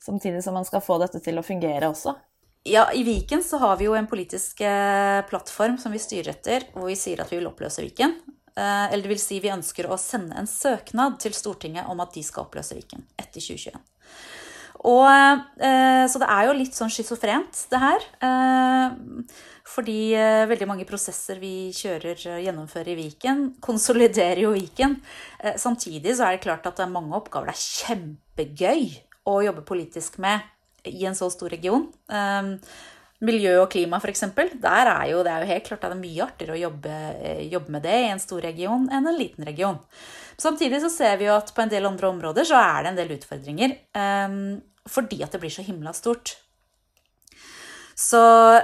samtidig 0.00 0.40
som 0.40 0.56
man 0.56 0.64
skal 0.64 0.80
få 0.80 0.96
dette 1.02 1.20
til 1.20 1.36
å 1.36 1.44
fungere 1.44 1.92
også? 1.92 2.16
Ja, 2.62 2.92
I 2.92 3.02
Viken 3.02 3.44
så 3.44 3.56
har 3.56 3.78
vi 3.80 3.86
jo 3.86 3.94
en 3.96 4.08
politisk 4.08 4.60
eh, 4.60 5.20
plattform 5.28 5.78
som 5.80 5.94
vi 5.94 6.02
styrer 6.02 6.34
etter, 6.34 6.66
hvor 6.74 6.90
vi 6.90 6.98
sier 6.98 7.22
at 7.22 7.32
vi 7.32 7.38
vil 7.38 7.48
oppløse 7.48 7.84
Viken. 7.84 8.18
Eller 8.60 9.06
det 9.06 9.12
vil 9.14 9.20
si, 9.22 9.38
vi 9.40 9.48
ønsker 9.48 9.86
å 9.88 9.96
sende 9.96 10.36
en 10.36 10.48
søknad 10.50 11.14
til 11.22 11.32
Stortinget 11.32 11.86
om 11.88 12.02
at 12.02 12.12
de 12.12 12.20
skal 12.26 12.44
oppløse 12.44 12.76
Viken 12.76 13.06
etter 13.16 13.40
2021. 13.40 13.78
Og, 14.90 15.06
så 16.10 16.20
det 16.20 16.28
er 16.34 16.48
jo 16.48 16.56
litt 16.58 16.76
sånn 16.76 16.90
schizofrent, 16.92 17.62
det 17.70 17.80
her. 17.80 18.04
Fordi 19.70 19.96
veldig 20.50 20.68
mange 20.68 20.84
prosesser 20.88 21.40
vi 21.40 21.70
kjører, 21.72 22.20
gjennomfører 22.42 22.92
i 22.92 22.98
Viken, 22.98 23.46
konsoliderer 23.64 24.42
jo 24.44 24.52
Viken. 24.58 24.98
Samtidig 25.56 26.18
så 26.18 26.26
er 26.26 26.36
det 26.36 26.44
klart 26.44 26.68
at 26.68 26.82
det 26.82 26.84
er 26.84 26.92
mange 26.98 27.16
oppgaver 27.16 27.54
det 27.54 27.56
er 27.56 27.66
kjempegøy 27.86 28.84
å 29.30 29.40
jobbe 29.46 29.64
politisk 29.68 30.20
med 30.20 30.42
i 30.88 31.04
en 31.08 31.18
så 31.18 31.28
stor 31.32 31.52
region. 31.52 31.88
Miljø 33.20 33.58
og 33.60 33.68
klima, 33.72 33.98
f.eks. 34.00 34.22
Der 34.32 34.88
er 34.88 35.10
jo, 35.10 35.20
det 35.24 35.32
er 35.32 35.42
jo 35.44 35.50
helt 35.50 35.66
klart 35.66 35.82
det 35.84 35.92
er 35.92 36.00
mye 36.00 36.24
artigere 36.24 36.56
å 36.56 36.60
jobbe, 36.62 36.94
eh, 37.20 37.42
jobbe, 37.52 37.74
med 37.74 37.84
det 37.84 37.96
i 38.00 38.08
en 38.14 38.22
stor 38.22 38.40
region 38.40 38.86
enn 38.88 39.08
en 39.10 39.18
liten 39.18 39.44
region. 39.44 39.76
Samtidig 40.40 40.80
så 40.80 40.88
ser 40.92 41.18
vi 41.20 41.26
jo 41.28 41.34
at 41.36 41.52
på 41.52 41.60
en 41.60 41.72
del 41.72 41.88
andre 41.88 42.08
områder 42.08 42.48
så 42.48 42.56
er 42.56 42.78
det 42.80 42.92
en 42.92 43.00
del 43.02 43.12
utfordringer. 43.18 43.74
Um, 43.92 44.62
fordi 44.88 45.20
at 45.20 45.36
det 45.36 45.42
blir 45.42 45.52
så 45.52 45.64
himla 45.66 45.92
stort. 45.92 46.38
Så, 47.92 48.22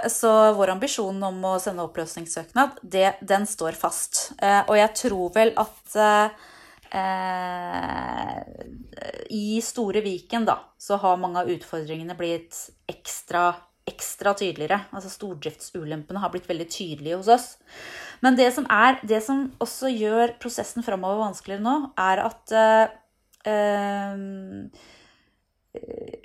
så, 0.08 0.32
vår 0.56 0.72
ambisjon 0.78 1.20
om 1.28 1.44
å 1.44 1.58
sende 1.60 1.84
oppløsningssøknad, 1.84 2.80
det, 2.80 3.10
den 3.20 3.44
står 3.44 3.76
fast. 3.76 4.30
Uh, 4.40 4.62
og 4.62 4.78
jeg 4.80 4.94
tror 5.02 5.34
vel 5.36 5.52
at 5.60 5.98
uh, 6.94 8.42
i 9.30 9.60
Store 9.64 10.02
Viken, 10.04 10.44
da, 10.48 10.58
så 10.78 10.98
har 11.02 11.20
mange 11.20 11.42
av 11.42 11.50
utfordringene 11.52 12.16
blitt 12.18 12.58
ekstra 12.90 13.54
ekstra 13.86 14.34
tydeligere. 14.34 14.80
Altså 14.90 15.10
Stordriftsulempene 15.12 16.18
har 16.18 16.32
blitt 16.32 16.48
veldig 16.50 16.66
tydelige 16.72 17.20
hos 17.20 17.30
oss. 17.30 17.46
Men 18.24 18.36
det 18.38 18.50
som, 18.56 18.66
er, 18.72 18.98
det 19.06 19.22
som 19.24 19.46
også 19.62 19.90
gjør 19.92 20.34
prosessen 20.42 20.84
framover 20.86 21.22
vanskeligere 21.22 21.62
nå, 21.62 21.76
er 22.00 22.22
at 22.24 22.54
eh, 22.56 22.96
eh, 23.52 24.14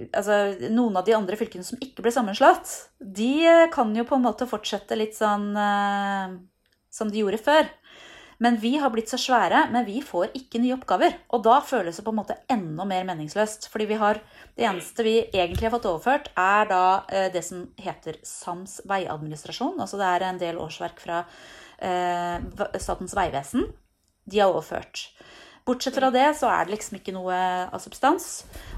altså, 0.09 0.39
noen 0.71 0.97
av 0.97 1.05
de 1.05 1.17
andre 1.17 1.37
fylkene 1.39 1.67
som 1.67 1.81
ikke 1.83 2.05
ble 2.05 2.15
sammenslått, 2.15 2.73
de 2.99 3.67
kan 3.75 3.93
jo 3.97 4.07
på 4.09 4.17
en 4.17 4.25
måte 4.25 4.49
fortsette 4.49 4.97
litt 4.97 5.17
sånn 5.17 5.51
uh, 5.53 6.39
som 6.91 7.11
de 7.11 7.21
gjorde 7.21 7.43
før. 7.43 7.69
Men 8.41 8.57
vi 8.57 8.71
har 8.81 8.89
blitt 8.89 9.09
så 9.11 9.19
svære, 9.21 9.67
men 9.69 9.85
vi 9.85 9.99
får 10.01 10.31
ikke 10.37 10.59
nye 10.63 10.73
oppgaver. 10.73 11.13
Og 11.35 11.43
da 11.45 11.59
føles 11.61 11.99
det 11.99 12.05
på 12.07 12.13
en 12.13 12.17
måte 12.23 12.39
enda 12.49 12.87
mer 12.89 13.05
meningsløst. 13.05 13.67
Fordi 13.69 13.85
vi 13.91 13.99
har, 14.01 14.17
det 14.57 14.65
eneste 14.65 15.05
vi 15.05 15.19
egentlig 15.27 15.67
har 15.67 15.75
fått 15.75 15.85
overført, 15.91 16.31
er 16.33 16.65
da 16.71 16.85
eh, 17.13 17.27
det 17.33 17.43
som 17.45 17.67
heter 17.77 18.17
SAMS 18.25 18.79
veiadministrasjon. 18.89 19.77
Altså 19.77 20.01
det 20.01 20.09
er 20.09 20.25
en 20.25 20.41
del 20.41 20.57
årsverk 20.63 21.03
fra 21.03 21.21
eh, 21.77 22.41
Statens 22.81 23.13
vegvesen. 23.17 23.69
De 24.25 24.41
har 24.41 24.49
overført. 24.49 25.05
Bortsett 25.61 26.01
fra 26.01 26.09
det 26.09 26.25
så 26.39 26.49
er 26.49 26.65
det 26.65 26.73
liksom 26.73 26.97
ikke 26.97 27.13
noe 27.13 27.37
av 27.69 27.77
substans. 27.85 28.31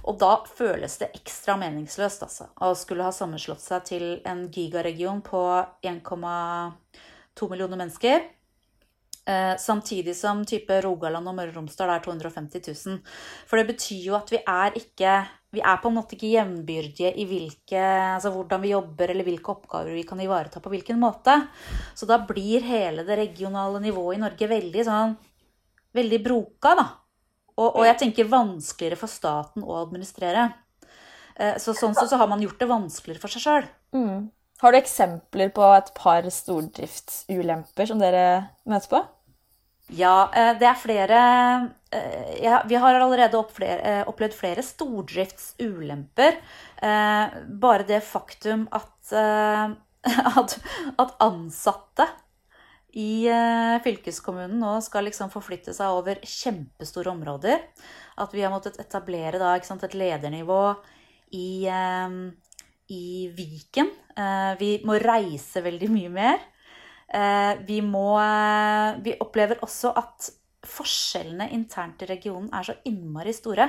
Og 0.04 0.20
da 0.20 0.36
føles 0.60 1.00
det 1.00 1.14
ekstra 1.16 1.56
meningsløst 1.64 2.28
altså, 2.28 2.52
å 2.60 2.76
skulle 2.76 3.08
ha 3.08 3.16
sammenslått 3.16 3.64
seg 3.64 3.88
til 3.88 4.08
en 4.28 4.50
gigaregion 4.52 5.24
på 5.24 5.48
1,2 5.88 7.54
millioner 7.56 7.80
mennesker 7.80 8.26
Eh, 9.24 9.58
samtidig 9.58 10.16
som 10.20 10.42
type 10.44 10.82
Rogaland 10.84 11.30
og 11.32 11.36
Møre 11.38 11.54
og 11.54 11.62
Romsdal 11.62 11.94
er 11.94 12.02
250 12.04 12.66
000. 12.90 12.98
For 13.48 13.60
det 13.60 13.70
betyr 13.70 14.10
jo 14.10 14.18
at 14.18 14.34
vi 14.34 14.42
er 14.44 14.76
ikke 14.80 15.22
Vi 15.54 15.62
er 15.62 15.78
på 15.78 15.92
en 15.92 15.94
måte 16.00 16.16
ikke 16.16 16.32
jevnbyrdige 16.32 17.12
i 17.22 17.28
hvilke, 17.30 17.78
altså 17.78 18.32
hvordan 18.34 18.62
vi 18.64 18.72
jobber 18.72 19.12
eller 19.14 19.28
hvilke 19.28 19.52
oppgaver 19.54 19.94
vi 19.94 20.02
kan 20.02 20.18
ivareta 20.18 20.58
på 20.58 20.72
hvilken 20.74 20.98
måte. 20.98 21.36
Så 21.94 22.08
da 22.10 22.18
blir 22.18 22.66
hele 22.66 23.06
det 23.06 23.20
regionale 23.20 23.78
nivået 23.84 24.18
i 24.18 24.24
Norge 24.24 24.50
veldig 24.50 24.86
sånn 24.88 25.14
Veldig 25.94 26.20
broka, 26.26 26.72
da. 26.74 26.88
Og, 27.54 27.68
og 27.68 27.84
jeg 27.86 28.00
tenker 28.02 28.32
vanskeligere 28.32 28.98
for 28.98 29.14
staten 29.14 29.62
å 29.62 29.76
administrere. 29.84 30.48
Eh, 31.38 31.60
så 31.62 31.76
sånn 31.78 31.94
sett 31.94 32.10
så 32.10 32.18
har 32.18 32.32
man 32.32 32.42
gjort 32.42 32.58
det 32.58 32.70
vanskeligere 32.74 33.22
for 33.22 33.30
seg 33.30 33.46
sjøl. 33.46 33.68
Mm. 33.94 34.32
Har 34.64 34.72
du 34.72 34.80
eksempler 34.80 35.50
på 35.52 35.66
et 35.76 35.90
par 35.98 36.24
stordriftsulemper 36.32 37.90
som 37.90 38.00
dere 38.00 38.24
møter 38.64 38.94
på? 38.94 39.02
Ja, 39.92 40.30
eh, 40.32 40.54
det 40.56 40.68
er 40.70 40.80
flere 40.80 41.20
eh, 41.92 42.38
ja, 42.46 42.62
Vi 42.70 42.78
har 42.80 42.96
allerede 42.96 43.42
eh, 43.68 44.04
opplevd 44.08 44.38
flere 44.38 44.64
stordriftsulemper. 44.64 46.40
Bare 46.80 47.88
det 47.88 48.02
faktum 48.08 48.66
at, 48.76 49.14
at, 50.40 50.56
at 51.00 51.14
ansatte 51.24 52.08
i 52.94 53.26
fylkeskommunen 53.84 54.60
nå 54.62 54.74
skal 54.86 55.08
liksom 55.08 55.32
forflytte 55.34 55.74
seg 55.74 55.96
over 55.96 56.20
kjempestore 56.24 57.12
områder. 57.14 57.64
At 58.20 58.36
vi 58.36 58.44
har 58.44 58.52
måttet 58.54 58.80
etablere 58.84 59.40
da, 59.42 59.56
sant, 59.66 59.84
et 59.88 59.96
ledernivå 59.98 60.60
i, 61.34 61.64
i 62.94 63.28
Viken 63.36 63.92
Eh, 64.14 64.54
vi 64.60 64.70
må 64.86 64.98
reise 65.02 65.64
veldig 65.66 65.90
mye 65.92 66.12
mer. 66.14 66.42
Eh, 67.14 67.54
vi 67.68 67.80
må 67.86 68.08
eh, 68.22 69.00
Vi 69.06 69.18
opplever 69.22 69.62
også 69.66 69.94
at 69.98 70.30
forskjellene 70.64 71.50
internt 71.52 72.06
i 72.06 72.08
regionen 72.08 72.48
er 72.56 72.70
så 72.70 72.78
innmari 72.88 73.34
store. 73.36 73.68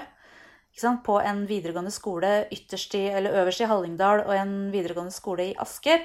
På 1.06 1.20
en 1.22 1.44
videregående 1.46 1.92
skole 1.94 2.48
ytterst 2.54 2.96
i, 2.98 3.04
eller 3.14 3.34
øverst 3.42 3.62
i 3.62 3.66
Hallingdal 3.70 4.24
og 4.24 4.32
en 4.34 4.54
videregående 4.72 5.14
skole 5.14 5.52
i 5.52 5.54
Asker, 5.62 6.02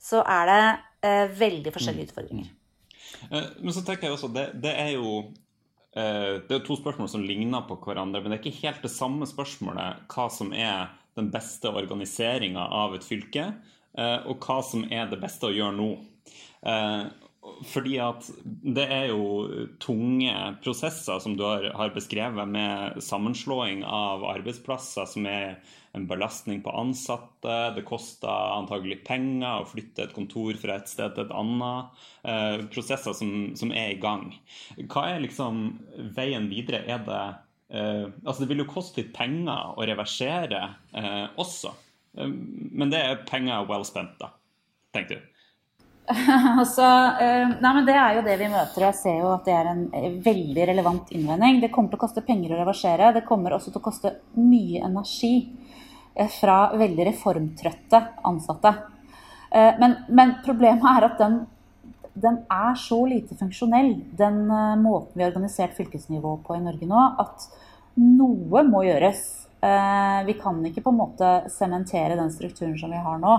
så 0.00 0.22
er 0.24 0.48
det 0.48 1.10
veldig 1.36 1.72
forskjellige 1.74 2.06
mm. 2.06 2.08
utfordringer. 2.08 2.46
Men 3.60 3.76
så 3.76 3.82
tenker 3.84 4.08
jeg 4.08 4.14
også, 4.16 4.30
det, 4.32 4.46
det 4.64 4.72
er 4.80 4.94
jo 4.94 5.26
det 5.92 6.56
er 6.56 6.64
to 6.64 6.78
spørsmål 6.80 7.10
som 7.12 7.26
ligner 7.28 7.66
på 7.68 7.76
hverandre, 7.84 8.22
men 8.22 8.32
det 8.32 8.38
er 8.38 8.46
ikke 8.46 8.62
helt 8.64 8.88
det 8.88 8.94
samme 8.94 9.28
spørsmålet 9.28 10.08
hva 10.08 10.28
som 10.32 10.56
er 10.56 10.88
den 11.18 11.30
beste 11.34 11.70
organiseringa 11.70 12.68
av 12.80 12.96
et 12.96 13.06
fylke, 13.06 13.50
eh, 13.98 14.18
og 14.28 14.44
hva 14.44 14.60
som 14.64 14.86
er 14.90 15.10
det 15.10 15.20
beste 15.22 15.50
å 15.50 15.54
gjøre 15.54 15.76
nå. 15.78 15.90
Eh, 16.66 17.08
fordi 17.68 17.96
at 18.02 18.26
det 18.44 18.84
er 18.92 19.08
jo 19.10 19.66
tunge 19.82 20.32
prosesser 20.62 21.20
som 21.22 21.36
du 21.38 21.44
har, 21.46 21.92
beskrevet, 21.94 22.48
med 22.48 23.02
sammenslåing 23.04 23.84
av 23.84 24.24
arbeidsplasser 24.28 25.08
som 25.08 25.26
er 25.30 25.58
en 25.96 26.06
belastning 26.10 26.60
på 26.62 26.74
ansatte. 26.76 27.56
Det 27.76 27.86
koster 27.88 28.28
antagelig 28.28 29.00
penger 29.06 29.62
å 29.62 29.68
flytte 29.68 30.06
et 30.06 30.14
kontor 30.16 30.58
fra 30.60 30.78
et 30.78 30.90
sted 30.90 31.14
til 31.16 31.26
et 31.26 31.34
annet. 31.34 32.04
Eh, 32.22 32.64
prosesser 32.74 33.16
som, 33.16 33.34
som, 33.58 33.72
er 33.72 33.94
i 33.94 34.00
gang. 34.02 34.30
Hva 34.86 35.08
er 35.14 35.24
liksom 35.24 35.78
veien 36.16 36.50
videre? 36.52 36.84
Er 36.86 37.04
det 37.06 37.22
eh, 37.72 38.04
altså 38.24 38.42
Det 38.42 38.50
vil 38.50 38.62
jo 38.64 38.70
koste 38.70 39.02
litt 39.02 39.14
penger 39.16 39.74
å 39.76 39.86
reversere 39.88 40.60
uh, 40.94 41.26
også. 41.40 41.72
Uh, 42.18 42.28
men 42.28 42.92
det 42.92 43.02
er 43.04 43.24
penger 43.28 43.66
well 43.68 43.86
spent, 43.86 44.16
da, 44.20 44.32
tenkte 44.94 45.18
du. 45.18 45.26
altså, 46.60 46.86
nei, 47.60 47.72
men 47.74 47.84
Det 47.84 47.96
er 48.00 48.16
jo 48.16 48.24
det 48.24 48.38
vi 48.40 48.48
møter. 48.48 48.86
Jeg 48.86 48.96
ser 48.96 49.18
jo 49.20 49.32
at 49.34 49.44
det 49.44 49.52
er 49.52 49.68
en 49.68 49.82
veldig 50.24 50.68
relevant 50.70 51.10
innvending. 51.12 51.60
Det 51.60 51.72
kommer 51.74 51.92
til 51.92 52.00
å 52.00 52.04
koste 52.06 52.24
penger 52.24 52.54
å 52.54 52.60
reversere. 52.62 53.12
Det 53.12 53.26
kommer 53.28 53.52
også 53.56 53.74
til 53.74 53.82
å 53.82 53.84
koste 53.90 54.14
mye 54.40 54.80
energi 54.86 55.34
fra 56.38 56.62
veldig 56.80 57.10
reformtrøtte 57.10 58.00
ansatte. 58.26 58.72
Men, 59.52 59.98
men 60.08 60.32
problemet 60.46 60.88
er 60.96 61.06
at 61.10 61.20
den, 61.20 61.36
den, 62.22 62.42
er 62.52 62.76
så 62.80 62.98
lite 63.08 63.36
funksjonell, 63.38 63.94
den 64.18 64.44
måten 64.82 65.14
vi 65.14 65.24
har 65.24 65.32
organisert 65.32 65.76
fylkesnivået 65.78 66.44
på 66.46 66.56
i 66.56 66.62
Norge 66.64 66.88
nå, 66.88 67.04
at 67.22 67.48
noe 67.98 68.62
må 68.68 68.84
gjøres. 68.86 69.24
Eh, 69.58 70.20
vi 70.28 70.36
kan 70.38 70.60
ikke 70.66 70.84
på 70.84 70.92
en 70.94 71.00
måte 71.00 71.32
sementere 71.50 72.18
den 72.18 72.30
strukturen 72.30 72.76
som 72.78 72.92
vi 72.94 73.00
har 73.02 73.18
nå. 73.22 73.34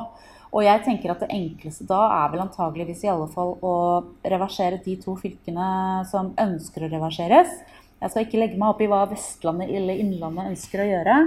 Og 0.50 0.65
jeg 0.65 0.81
tenker 0.86 1.13
at 1.13 1.21
det 1.21 1.29
enkleste 1.36 1.86
da 1.89 2.01
er 2.24 2.31
vel 2.33 2.41
antageligvis 2.43 3.03
i 3.05 3.12
alle 3.12 3.27
fall 3.31 3.53
å 3.62 3.74
reversere 4.25 4.81
de 4.86 4.95
to 5.01 5.13
fylkene 5.19 5.67
som 6.09 6.33
ønsker 6.41 6.88
å 6.88 6.89
reverseres. 6.91 7.53
Jeg 8.00 8.13
skal 8.13 8.25
ikke 8.25 8.39
legge 8.39 8.57
meg 8.57 8.71
opp 8.71 8.81
i 8.81 8.88
hva 8.89 9.03
Vestlandet 9.12 9.71
eller 9.75 10.00
Innlandet 10.00 10.53
ønsker 10.53 10.81
å 10.81 10.88
gjøre. 10.88 11.17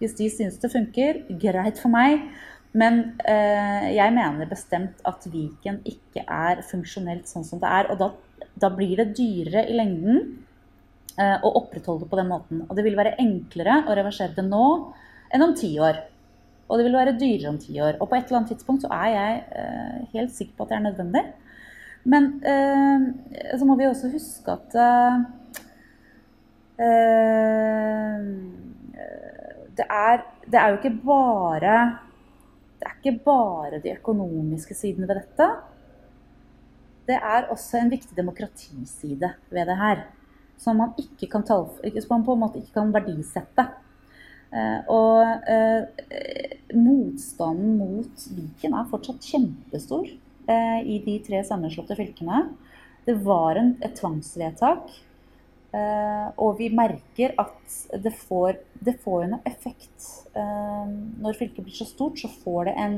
Hvis 0.00 0.16
de 0.16 0.30
syns 0.32 0.56
det 0.62 0.70
funker, 0.72 1.24
greit 1.42 1.80
for 1.82 1.92
meg. 1.92 2.22
Men 2.72 3.00
eh, 3.26 3.88
jeg 3.96 4.14
mener 4.14 4.46
bestemt 4.50 5.00
at 5.08 5.24
Viken 5.26 5.80
ikke 5.88 6.22
er 6.22 6.62
funksjonelt 6.68 7.26
sånn 7.26 7.46
som 7.46 7.62
det 7.62 7.70
er. 7.70 7.90
Og 7.90 7.98
da, 7.98 8.12
da 8.62 8.70
blir 8.74 8.94
det 9.00 9.10
dyrere 9.18 9.66
i 9.66 9.74
lengden 9.78 10.30
Eh, 11.20 11.36
å 11.42 11.50
opprettholde 11.58 12.06
det 12.06 12.10
på 12.10 12.18
den 12.20 12.30
måten. 12.30 12.62
Og 12.68 12.76
det 12.78 12.84
vil 12.86 12.96
være 12.98 13.16
enklere 13.20 13.82
å 13.84 13.96
reversere 13.98 14.32
det 14.36 14.44
nå 14.46 14.66
enn 15.34 15.44
om 15.44 15.52
ti 15.58 15.72
år. 15.82 15.98
Og 16.70 16.78
det 16.78 16.86
vil 16.86 16.96
være 16.96 17.16
dyrere 17.18 17.50
om 17.50 17.58
ti 17.60 17.74
år. 17.82 17.98
Og 17.98 18.08
på 18.08 18.16
et 18.16 18.28
eller 18.28 18.40
annet 18.40 18.52
tidspunkt 18.54 18.86
så 18.86 18.92
er 18.94 19.08
jeg 19.12 19.42
eh, 19.60 19.96
helt 20.14 20.32
sikker 20.36 20.54
på 20.56 20.64
at 20.64 20.70
det 20.70 20.78
er 20.78 20.86
nødvendig. 20.86 21.24
Men 22.10 22.30
så 23.60 23.66
må 23.68 23.74
vi 23.76 23.84
også 23.84 24.08
huske 24.08 24.54
at 24.54 24.72
det, 29.76 29.84
er, 29.84 30.22
det 30.48 30.56
er 30.62 30.70
jo 30.70 30.78
ikke 30.78 30.94
bare 31.04 31.74
Det 32.80 32.88
er 32.88 32.96
ikke 32.96 33.24
bare 33.26 33.82
de 33.84 33.92
økonomiske 33.92 34.74
sidene 34.74 35.08
ved 35.08 35.20
dette. 35.20 35.50
det 37.10 37.18
er 37.18 37.48
også 37.50 37.78
en 37.80 37.90
viktig 37.90 38.16
demokratiside 38.16 39.32
ved 39.50 39.66
det 39.66 39.76
her. 39.76 40.06
Som 40.58 40.76
man, 40.76 40.92
ikke 40.98 41.26
kan 41.26 41.42
ta, 41.42 41.56
som 41.64 42.12
man 42.12 42.24
på 42.24 42.32
en 42.36 42.40
måte 42.40 42.60
ikke 42.60 42.76
kan 42.76 42.92
verdisette. 42.94 43.64
Eh, 44.50 44.78
og 44.90 45.50
eh, 45.50 45.86
motstanden 46.74 47.76
mot 47.78 48.24
Viken 48.34 48.74
er 48.74 48.88
fortsatt 48.90 49.22
kjempestor 49.22 50.08
eh, 50.10 50.80
i 50.82 50.98
de 51.04 51.18
tre 51.26 51.42
sammenslåtte 51.46 51.96
fylkene. 51.98 52.44
Det 53.06 53.16
var 53.24 53.60
en, 53.60 53.76
et 53.82 53.96
tvangsvedtak. 53.98 54.90
Eh, 55.70 56.28
og 56.42 56.56
vi 56.58 56.66
merker 56.74 57.36
at 57.38 57.74
det 58.02 58.12
får, 58.26 58.58
det 58.82 58.96
får 59.04 59.26
en 59.28 59.36
effekt. 59.46 60.06
Eh, 60.34 60.86
når 61.22 61.38
fylket 61.38 61.62
blir 61.62 61.76
så 61.76 61.86
stort, 61.86 62.18
så 62.18 62.30
får 62.42 62.70
det 62.70 62.76
en, 62.84 62.96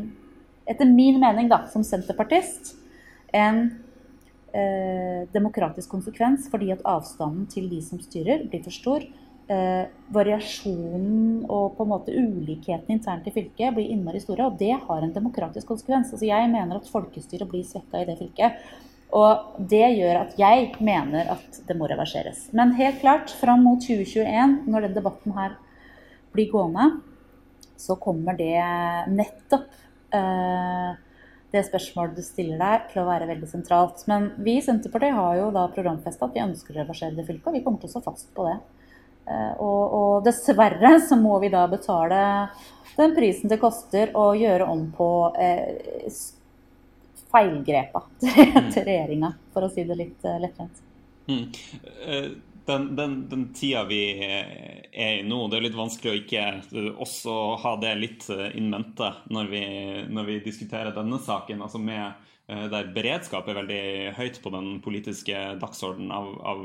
etter 0.73 0.89
min 0.89 1.21
mening 1.21 1.51
da, 1.53 1.67
som 1.73 1.85
senterpartist, 1.85 2.75
en 3.37 3.67
eh, 4.57 5.25
demokratisk 5.33 5.93
konsekvens 5.93 6.49
fordi 6.53 6.71
at 6.73 6.85
avstanden 6.89 7.45
til 7.53 7.69
de 7.73 7.81
som 7.85 8.01
styrer, 8.01 8.47
blir 8.49 8.65
for 8.65 8.83
stor 8.83 9.11
variasjonen 10.15 11.43
og 11.51 11.75
på 11.77 11.85
en 11.85 11.91
måte 11.91 12.13
ulikheten 12.15 12.95
internt 12.95 13.27
i 13.29 13.33
fylket 13.35 13.75
blir 13.77 13.91
innmari 13.93 14.23
store. 14.23 14.47
Og 14.49 14.55
det 14.57 14.71
har 14.87 15.03
en 15.03 15.13
demokratisk 15.13 15.69
konsekvens. 15.69 16.09
Altså 16.15 16.25
Jeg 16.25 16.49
mener 16.49 16.79
at 16.79 16.89
folkestyret 16.89 17.51
blir 17.51 17.67
svekka 17.69 18.01
i 18.01 18.07
det 18.09 18.15
fylket. 18.23 18.63
Og 19.13 19.61
det 19.69 19.85
gjør 19.99 20.23
at 20.23 20.37
jeg 20.41 20.71
mener 20.81 21.29
at 21.35 21.61
det 21.69 21.77
må 21.77 21.89
reverseres. 21.91 22.47
Men 22.57 22.73
helt 22.79 23.03
klart, 23.03 23.33
fram 23.37 23.65
mot 23.67 23.83
2021, 23.85 24.63
når 24.73 24.87
den 24.87 24.97
debatten 24.97 25.37
her 25.37 25.59
blir 26.33 26.49
gående, 26.53 26.89
så 27.77 27.99
kommer 28.01 28.39
det 28.39 28.57
nettopp 29.13 29.69
eh, 30.17 30.93
det 31.53 31.65
spørsmålet 31.67 32.17
du 32.17 32.25
stiller 32.25 32.61
der, 32.61 32.85
til 32.89 33.03
å 33.03 33.09
være 33.11 33.29
veldig 33.29 33.49
sentralt. 33.51 34.05
Men 34.09 34.31
vi 34.41 34.57
i 34.57 34.65
Senterpartiet 34.65 35.19
har 35.19 35.37
jo 35.43 35.51
da 35.53 35.67
programfesta 35.75 36.29
at 36.29 36.37
vi 36.37 36.45
ønsker 36.47 36.73
å 36.73 36.81
reversere 36.81 37.17
det 37.19 37.27
fylket, 37.29 37.51
og 37.51 37.59
vi 37.59 37.65
kommer 37.67 37.83
til 37.83 37.91
å 37.91 37.95
stå 37.97 38.05
fast 38.07 38.31
på 38.37 38.47
det. 38.49 38.57
Eh, 39.29 39.51
og, 39.59 39.83
og, 39.93 40.15
dessverre 40.27 40.97
så 41.05 41.19
må 41.21 41.37
vi 41.43 41.53
da 41.53 41.67
betale 41.71 42.23
den 42.97 43.13
prisen 43.17 43.53
det 43.53 43.61
koster 43.63 44.11
å 44.19 44.33
gjøre 44.35 44.67
om 44.73 44.89
på 44.97 45.11
eh, 45.39 46.09
feilgrepa 47.33 48.05
til, 48.23 48.57
til 48.73 48.89
regjeringa, 48.89 49.35
for 49.55 49.67
å 49.67 49.73
si 49.73 49.85
det 49.89 49.99
litt 49.99 50.27
uh, 50.29 50.39
lettvint. 50.43 50.83
Mm. 51.29 51.45
Uh, 52.07 52.27
den, 52.67 52.85
den, 52.95 53.15
den, 53.31 53.47
tida 53.59 53.83
vi 53.89 54.03
er 54.23 55.17
i 55.19 55.23
nå, 55.27 55.41
det 55.51 55.59
er 55.59 55.65
litt 55.65 55.79
vanskelig 55.79 56.13
å 56.13 56.19
ikke 56.21 56.43
også 57.03 57.33
ha 57.59 57.73
det 57.83 57.97
litt 57.99 58.29
in 58.55 58.69
mente 58.71 59.09
når 59.35 59.49
vi, 59.51 59.63
når 60.07 60.29
vi 60.29 60.37
diskuterer 60.45 60.95
denne 60.95 61.19
saken. 61.19 61.65
altså 61.67 61.81
med 61.83 62.13
Eh, 62.53 62.65
der 62.71 62.91
beredskap 62.95 63.47
er 63.49 63.61
veldig 63.61 63.83
høyt 64.17 64.41
på 64.43 64.51
den 64.51 64.69
politiske 64.83 65.37
dagsordenen 65.63 66.11
av, 66.15 66.33
av, 66.43 66.63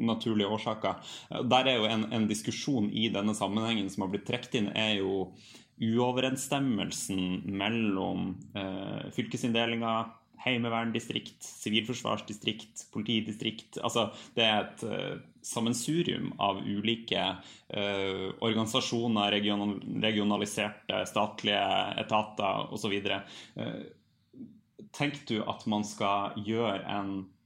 naturlige 0.00 0.48
årsaker. 0.48 1.10
Eh, 1.30 1.42
der 1.50 1.68
er 1.68 1.78
jo 1.78 1.88
en, 1.90 2.06
en, 2.14 2.28
diskusjon 2.30 2.88
i 2.90 3.10
denne 3.12 3.34
sammenhengen 3.36 3.90
som 3.92 4.06
har 4.06 4.14
blitt 4.14 4.26
trukket 4.28 4.56
inn, 4.60 4.70
er 4.72 4.96
jo 5.02 5.28
uoverensstemmelsen 5.80 7.42
mellom 7.56 8.34
eh, 8.54 9.10
fylkesinndelinga, 9.16 9.94
heimeverndistrikt, 10.40 11.44
sivilforsvarsdistrikt, 11.44 12.86
politidistrikt. 12.94 13.76
Altså 13.84 14.06
det 14.36 14.46
er 14.46 14.62
et 14.62 14.84
uh, 14.88 15.18
sammensurium 15.44 16.30
av 16.40 16.62
ulike 16.64 17.20
uh, 17.20 18.28
organisasjoner, 18.40 19.34
regional, 19.36 19.74
regionaliserte 20.00 21.02
statlige 21.10 21.60
etater 22.00 22.72
osv. 22.72 22.96
Uh, 23.52 23.82
tenker 24.96 25.26
du 25.28 25.42
at 25.44 25.66
man 25.70 25.84
skal 25.86 26.40
gjøre 26.46 26.80
en 26.88 27.12
eh, 27.20 27.39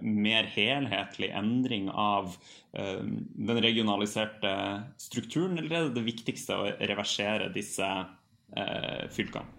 mer 0.00 0.48
helhetlig 0.54 1.30
endring 1.34 1.88
av 1.90 2.34
uh, 2.78 3.02
den 3.02 3.62
regionaliserte 3.64 4.52
strukturen, 5.00 5.58
eller 5.58 5.74
er 5.74 5.88
det 5.88 5.98
det 6.00 6.06
viktigste 6.06 6.58
å 6.58 6.70
reversere 6.78 7.50
disse 7.54 7.88
uh, 7.88 9.02
fylkene? 9.12 9.58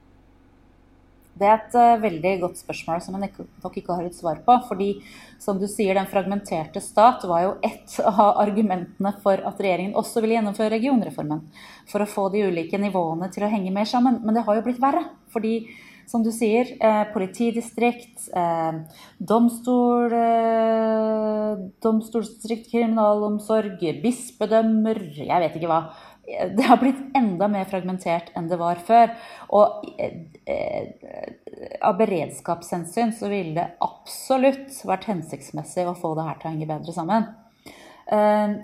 Det 1.34 1.48
er 1.50 1.56
et 1.64 1.76
veldig 1.98 2.32
godt 2.44 2.60
spørsmål 2.62 3.00
som 3.02 3.16
jeg 3.18 3.32
nok 3.64 3.78
ikke 3.80 3.96
har 3.98 4.06
et 4.06 4.14
svar 4.14 4.44
på. 4.46 4.58
fordi 4.68 4.90
som 5.42 5.58
du 5.60 5.66
sier, 5.68 5.96
den 5.98 6.10
fragmenterte 6.10 6.82
stat 6.82 7.26
var 7.26 7.42
jo 7.48 7.54
ett 7.66 7.96
av 8.12 8.38
argumentene 8.44 9.16
for 9.24 9.42
at 9.42 9.64
regjeringen 9.64 9.98
også 9.98 10.22
ville 10.22 10.38
gjennomføre 10.38 10.76
regionreformen. 10.76 11.42
For 11.90 12.06
å 12.06 12.10
få 12.10 12.28
de 12.34 12.46
ulike 12.46 12.78
nivåene 12.78 13.32
til 13.34 13.48
å 13.48 13.50
henge 13.50 13.74
mer 13.74 13.90
sammen. 13.90 14.22
Men 14.22 14.38
det 14.38 14.46
har 14.46 14.60
jo 14.60 14.66
blitt 14.68 14.82
verre. 14.84 15.08
fordi 15.34 15.66
som 16.10 16.24
du 16.24 16.32
sier, 16.32 16.70
eh, 16.80 17.04
politidistrikt, 17.14 18.30
eh, 18.36 18.80
domstol, 19.20 20.14
eh, 20.14 21.68
domstolsdistrikt, 21.82 22.70
kriminalomsorg, 22.72 23.80
bispedømmer, 24.04 25.00
jeg 25.18 25.40
vet 25.46 25.56
ikke 25.60 25.72
hva. 25.72 25.84
Det 26.24 26.64
har 26.64 26.80
blitt 26.80 27.02
enda 27.18 27.50
mer 27.52 27.66
fragmentert 27.68 28.30
enn 28.38 28.48
det 28.48 28.60
var 28.60 28.80
før. 28.80 29.12
Og 29.52 29.84
eh, 30.00 30.22
eh, 30.48 30.88
av 31.84 31.98
beredskapshensyn 32.00 33.12
så 33.16 33.28
ville 33.32 33.58
det 33.58 33.70
absolutt 33.84 34.72
vært 34.88 35.10
hensiktsmessig 35.12 35.88
å 35.88 35.98
få 36.00 36.16
det 36.16 36.28
her 36.30 36.40
til 36.40 36.50
å 36.50 36.54
henge 36.54 36.70
bedre 36.70 36.96
sammen. 36.96 37.28
Eh, 38.08 38.56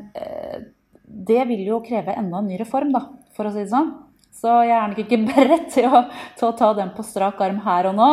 det 1.09 1.41
vil 1.49 1.65
jo 1.67 1.81
kreve 1.83 2.15
enda 2.15 2.39
en 2.39 2.47
ny 2.47 2.59
reform, 2.61 2.93
da, 2.95 3.07
for 3.35 3.49
å 3.49 3.53
si 3.53 3.65
det 3.65 3.73
sånn. 3.73 3.91
Så 4.39 4.61
jeg 4.63 4.75
er 4.75 4.91
nok 4.91 5.01
ikke 5.03 5.23
beredt 5.33 5.71
til 5.75 5.89
å, 5.91 6.05
til 6.39 6.49
å 6.49 6.55
ta 6.57 6.71
den 6.77 6.93
på 6.95 7.05
strak 7.05 7.41
arm 7.43 7.59
her 7.65 7.91
og 7.91 7.97
nå. 7.97 8.09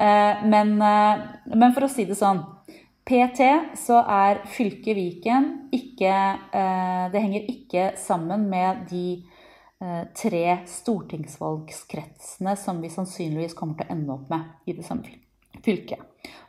Eh, 0.00 0.46
men, 0.48 0.74
eh, 0.82 1.26
men, 1.52 1.74
for 1.74 1.86
å 1.86 1.90
si 1.92 2.06
det 2.08 2.16
sånn 2.18 2.42
PT 3.06 3.46
så 3.78 4.00
er 4.00 4.42
fylket 4.48 4.96
Viken 4.96 5.48
ikke 5.74 6.12
eh, 6.56 7.04
Det 7.12 7.20
henger 7.20 7.50
ikke 7.52 7.90
sammen 8.00 8.48
med 8.52 8.86
de 8.92 9.04
tre 10.12 10.58
stortingsvalgskretsene 10.68 12.52
som 12.60 12.82
vi 12.84 12.90
sannsynligvis 12.92 13.54
kommer 13.56 13.78
til 13.78 13.86
å 13.86 13.94
ende 13.94 14.12
opp 14.12 14.26
med 14.28 14.68
i 14.68 14.74
det 14.76 14.84
samme 14.84 15.08
fylket. 15.64 16.02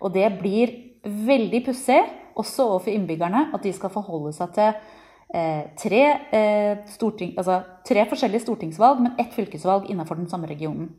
Og 0.03 0.11
det 0.11 0.25
blir 0.41 0.73
veldig 1.07 1.61
pussig, 1.63 2.01
også 2.35 2.65
overfor 2.73 2.91
innbyggerne, 2.91 3.45
at 3.55 3.63
de 3.63 3.71
skal 3.71 3.93
forholde 3.93 4.33
seg 4.35 4.51
til 4.57 4.75
tre, 5.31 6.01
eh, 6.31 6.77
storting, 6.91 7.33
altså, 7.39 7.61
tre, 7.87 8.03
forskjellige 8.09 8.43
stortingsvalg, 8.43 8.99
men 9.03 9.19
ett 9.21 9.33
fylkesvalg 9.33 9.89
innenfor 9.89 10.19
den 10.19 10.29
samme 10.29 10.49
regionen. 10.49 10.89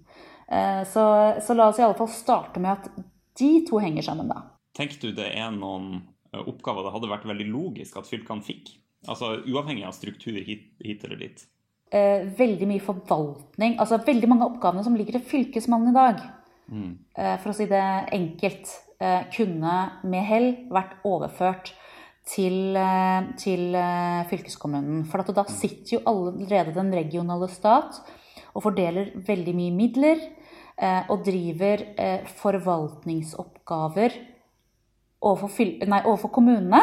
Eh, 0.49 0.83
så, 0.89 1.05
så, 1.45 1.57
la 1.57 1.69
oss 1.69 1.81
i 1.81 1.85
alle 1.85 1.99
fall 1.99 2.09
starte 2.09 2.61
med 2.61 2.73
at 2.73 3.05
de 3.39 3.51
to 3.69 3.81
henger 3.83 4.07
sammen, 4.07 4.31
da. 4.33 4.47
Tenker 4.77 5.01
du 5.03 5.13
det 5.17 5.29
er 5.37 5.51
noen 5.53 6.07
oppgaver 6.33 6.87
det 6.87 6.95
hadde 6.95 7.11
vært 7.11 7.29
veldig 7.29 7.49
logisk 7.53 7.99
at 8.01 8.09
fylkene 8.09 8.45
fikk? 8.45 8.73
Altså 9.11 9.35
uavhengig 9.45 9.85
av 9.85 9.93
struktur 9.97 10.39
hit, 10.41 10.71
hit 10.85 11.05
eller 11.05 11.27
dit? 11.27 11.49
veldig 11.93 12.65
mye 12.71 12.81
forvaltning. 12.81 13.75
Altså 13.77 13.99
veldig 14.01 14.29
mange 14.31 14.47
av 14.47 14.55
oppgavene 14.55 14.81
som 14.87 14.95
ligger 14.97 15.19
til 15.19 15.27
Fylkesmannen 15.29 15.91
i 15.91 15.93
dag, 15.93 16.23
mm. 16.73 16.93
for 17.43 17.51
å 17.51 17.53
si 17.53 17.67
det 17.69 17.83
enkelt, 18.17 18.71
kunne 19.37 19.75
med 20.09 20.25
hell 20.25 20.47
vært 20.73 21.05
overført 21.05 21.75
til, 22.29 22.77
eh, 22.77 23.23
til 23.39 23.75
eh, 23.75 24.25
fylkeskommunen. 24.31 25.05
For 25.11 25.23
da 25.23 25.45
sitter 25.51 25.97
jo 25.99 26.03
allerede 26.07 26.75
den 26.75 26.93
regionale 26.95 27.49
stat 27.51 28.01
og 28.55 28.63
fordeler 28.63 29.13
veldig 29.27 29.55
mye 29.57 29.77
midler. 29.77 30.19
Eh, 30.83 31.05
og 31.13 31.25
driver 31.27 31.83
forvaltningsoppgaver 32.41 34.15
overfor, 35.21 35.87
nei, 35.87 36.03
overfor 36.03 36.33
kommunene. 36.33 36.81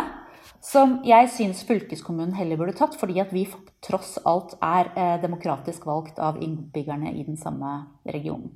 Som 0.63 0.99
jeg 1.07 1.29
syns 1.31 1.63
fylkeskommunen 1.63 2.35
heller 2.35 2.59
burde 2.59 2.75
tatt, 2.75 2.95
fordi 2.99 3.19
at 3.21 3.31
vi 3.31 3.45
tross 3.83 4.17
alt 4.27 4.57
er 4.63 4.89
demokratisk 5.23 5.85
valgt 5.87 6.19
av 6.19 6.41
innbyggerne 6.43 7.13
i 7.15 7.23
den 7.23 7.37
samme 7.39 7.87
regionen. 8.07 8.51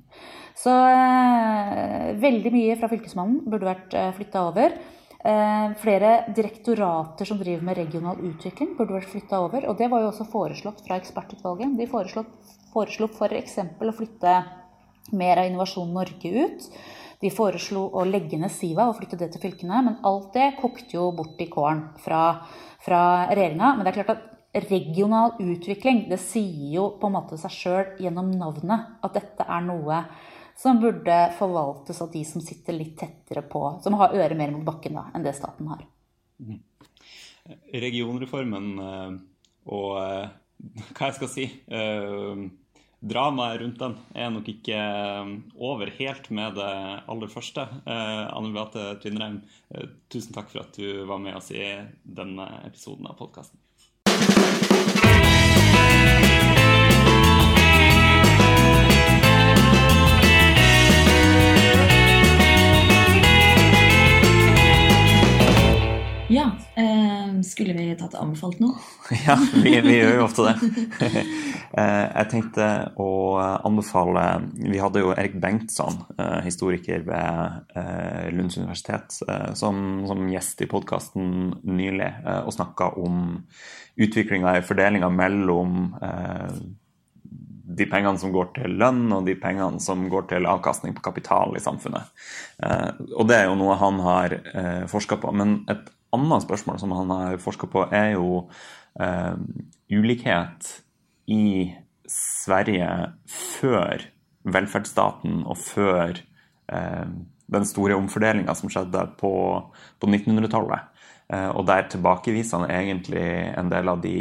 Så 0.58 0.70
eh, 0.70 2.12
veldig 2.22 2.52
mye 2.54 2.76
fra 2.78 2.90
Fylkesmannen 2.90 3.42
burde 3.50 3.66
vært 3.66 3.96
eh, 3.98 4.12
flytta 4.14 4.44
over. 4.50 4.76
Eh, 5.24 5.70
flere 5.80 6.24
direktorater 6.36 7.24
som 7.24 7.38
driver 7.38 7.64
med 7.64 7.78
regional 7.78 8.18
utvikling, 8.20 8.74
burde 8.76 8.98
vært 8.98 9.08
flytta 9.08 9.38
over. 9.40 9.64
Og 9.70 9.78
det 9.78 9.88
var 9.88 10.02
jo 10.02 10.10
også 10.10 10.26
foreslått 10.28 10.82
fra 10.84 10.98
ekspertutvalget. 11.00 11.78
De 11.78 11.86
foreslo, 11.88 12.26
foreslo 12.74 13.08
f.eks. 13.08 13.56
Å 13.80 13.94
flytte 13.96 14.34
mer 15.16 15.40
av 15.40 15.48
Innovasjon 15.48 15.96
Norge 15.96 16.28
ut. 16.44 16.68
De 17.24 17.30
foreslo 17.32 17.86
å 17.96 18.04
legge 18.04 18.36
ned 18.36 18.52
Siva 18.52 18.84
og 18.90 18.98
flytte 18.98 19.16
det 19.22 19.30
til 19.32 19.46
fylkene. 19.46 19.80
Men 19.86 19.96
alt 20.04 20.36
det 20.36 20.58
kokte 20.58 20.98
jo 20.98 21.08
bort 21.16 21.40
i 21.40 21.48
kålen 21.48 21.86
fra, 22.04 22.20
fra 22.84 23.02
regjeringa. 23.32 23.72
Men 23.78 23.86
det 23.86 23.94
er 23.94 24.00
klart 24.02 24.14
at 24.18 24.68
regional 24.68 25.38
utvikling, 25.40 26.04
det 26.12 26.20
sier 26.20 26.76
jo 26.76 26.90
på 27.00 27.08
en 27.08 27.16
måte 27.16 27.40
seg 27.40 27.56
sjøl 27.62 27.96
gjennom 28.04 28.28
navnet 28.36 29.00
at 29.00 29.16
dette 29.16 29.48
er 29.48 29.64
noe 29.64 30.04
som 30.56 30.80
burde 30.80 31.16
forvaltes 31.38 32.00
av 32.02 32.12
de 32.12 32.24
som 32.24 32.42
sitter 32.42 32.76
litt 32.76 32.96
tettere 33.00 33.42
på, 33.42 33.62
som 33.82 33.96
har 34.00 34.14
øret 34.14 34.38
mer 34.38 34.52
mot 34.54 34.64
bakken 34.66 34.96
da, 34.98 35.08
enn 35.14 35.26
det 35.26 35.34
staten 35.36 35.68
har. 35.72 35.82
Mm. 36.38 36.60
Regionreformen 37.84 38.68
eh, 38.80 39.16
og 39.74 39.96
eh, 40.00 40.28
hva 40.94 41.08
jeg 41.10 41.16
skal 41.18 41.30
si 41.32 41.46
eh, 41.68 42.44
dramaet 43.04 43.58
rundt 43.60 43.82
den 43.82 43.98
er 44.16 44.30
nok 44.32 44.46
ikke 44.48 44.78
over 45.60 45.92
helt 45.98 46.30
med 46.32 46.56
det 46.56 46.70
aller 47.12 47.28
første. 47.28 47.66
Anne 47.84 48.54
Beate 48.54 48.94
Tvinnereim, 49.02 49.42
tusen 50.08 50.32
takk 50.32 50.48
for 50.48 50.62
at 50.62 50.78
du 50.78 51.02
var 51.04 51.20
med 51.20 51.36
oss 51.36 51.50
i 51.52 51.66
denne 52.00 52.46
episoden 52.64 53.10
av 53.10 53.18
podkasten. 53.18 53.60
Ja. 66.34 66.50
Eh, 66.74 67.40
skulle 67.42 67.72
vi 67.72 67.92
tatt 67.98 68.14
anbefalt 68.18 68.58
noe? 68.58 68.74
ja, 69.26 69.36
vi, 69.54 69.76
vi, 69.84 69.98
gjør 70.00 70.16
jo 70.18 70.26
ofte 70.26 70.48
det. 70.50 70.56
Eh, 71.74 72.06
jeg 72.06 72.28
tenkte 72.30 72.66
å 73.02 73.34
anbefale 73.66 74.22
Vi 74.54 74.78
hadde 74.78 75.00
jo 75.02 75.08
Erik 75.10 75.32
Bengtsson, 75.42 75.96
eh, 76.14 76.36
historiker 76.46 77.02
ved 77.02 77.72
eh, 77.74 78.28
Lunds 78.30 78.54
universitet, 78.60 79.16
som, 79.58 79.80
som 80.06 80.28
gjest 80.30 80.62
i 80.62 80.68
podkasten 80.70 81.32
nylig 81.66 82.12
og 82.44 82.52
snakka 82.54 82.92
om 83.02 83.24
utviklinga 83.98 84.52
i 84.60 84.62
fordelinga 84.62 85.10
mellom 85.10 85.90
de 87.74 87.88
pengene 87.90 88.22
som 88.22 88.30
går 88.30 88.52
til 88.60 88.78
lønn, 88.78 89.08
og 89.16 89.26
de 89.26 89.34
pengene 89.42 89.82
som 89.82 90.06
går 90.12 90.30
til 90.30 90.46
avkastning 90.46 90.94
på 90.94 91.02
kapital 91.08 91.58
i 91.58 91.64
samfunnet. 91.64 92.14
Og 93.18 93.26
det 93.26 93.40
er 93.40 93.50
jo 93.50 93.58
noe 93.58 93.80
han 93.82 93.98
har 94.04 94.38
forska 94.94 95.18
på. 95.26 95.34
Men 95.34 95.58
et 95.74 95.90
annet 96.14 96.46
spørsmål 96.46 96.80
som 96.82 96.94
han 96.96 97.12
har 97.12 97.42
forska 97.42 97.68
på, 97.70 97.86
er 97.94 98.14
jo 98.14 98.46
eh, 99.00 99.36
ulikhet 99.92 100.70
i 101.30 101.74
Sverige 102.10 102.88
før 103.30 104.04
velferdsstaten 104.44 105.42
og 105.48 105.58
før 105.60 106.18
eh, 106.72 107.06
den 107.54 107.68
store 107.68 107.96
omfordelinga 107.98 108.54
som 108.56 108.72
skjedde 108.72 109.06
på, 109.20 109.32
på 110.00 110.10
1900-tallet. 110.10 110.90
Eh, 111.32 111.50
og 111.50 111.64
der 111.68 111.88
tilbakeviser 111.92 112.62
han 112.64 112.72
egentlig 112.72 113.26
en 113.54 113.72
del 113.72 113.90
av 113.92 114.02
de 114.04 114.18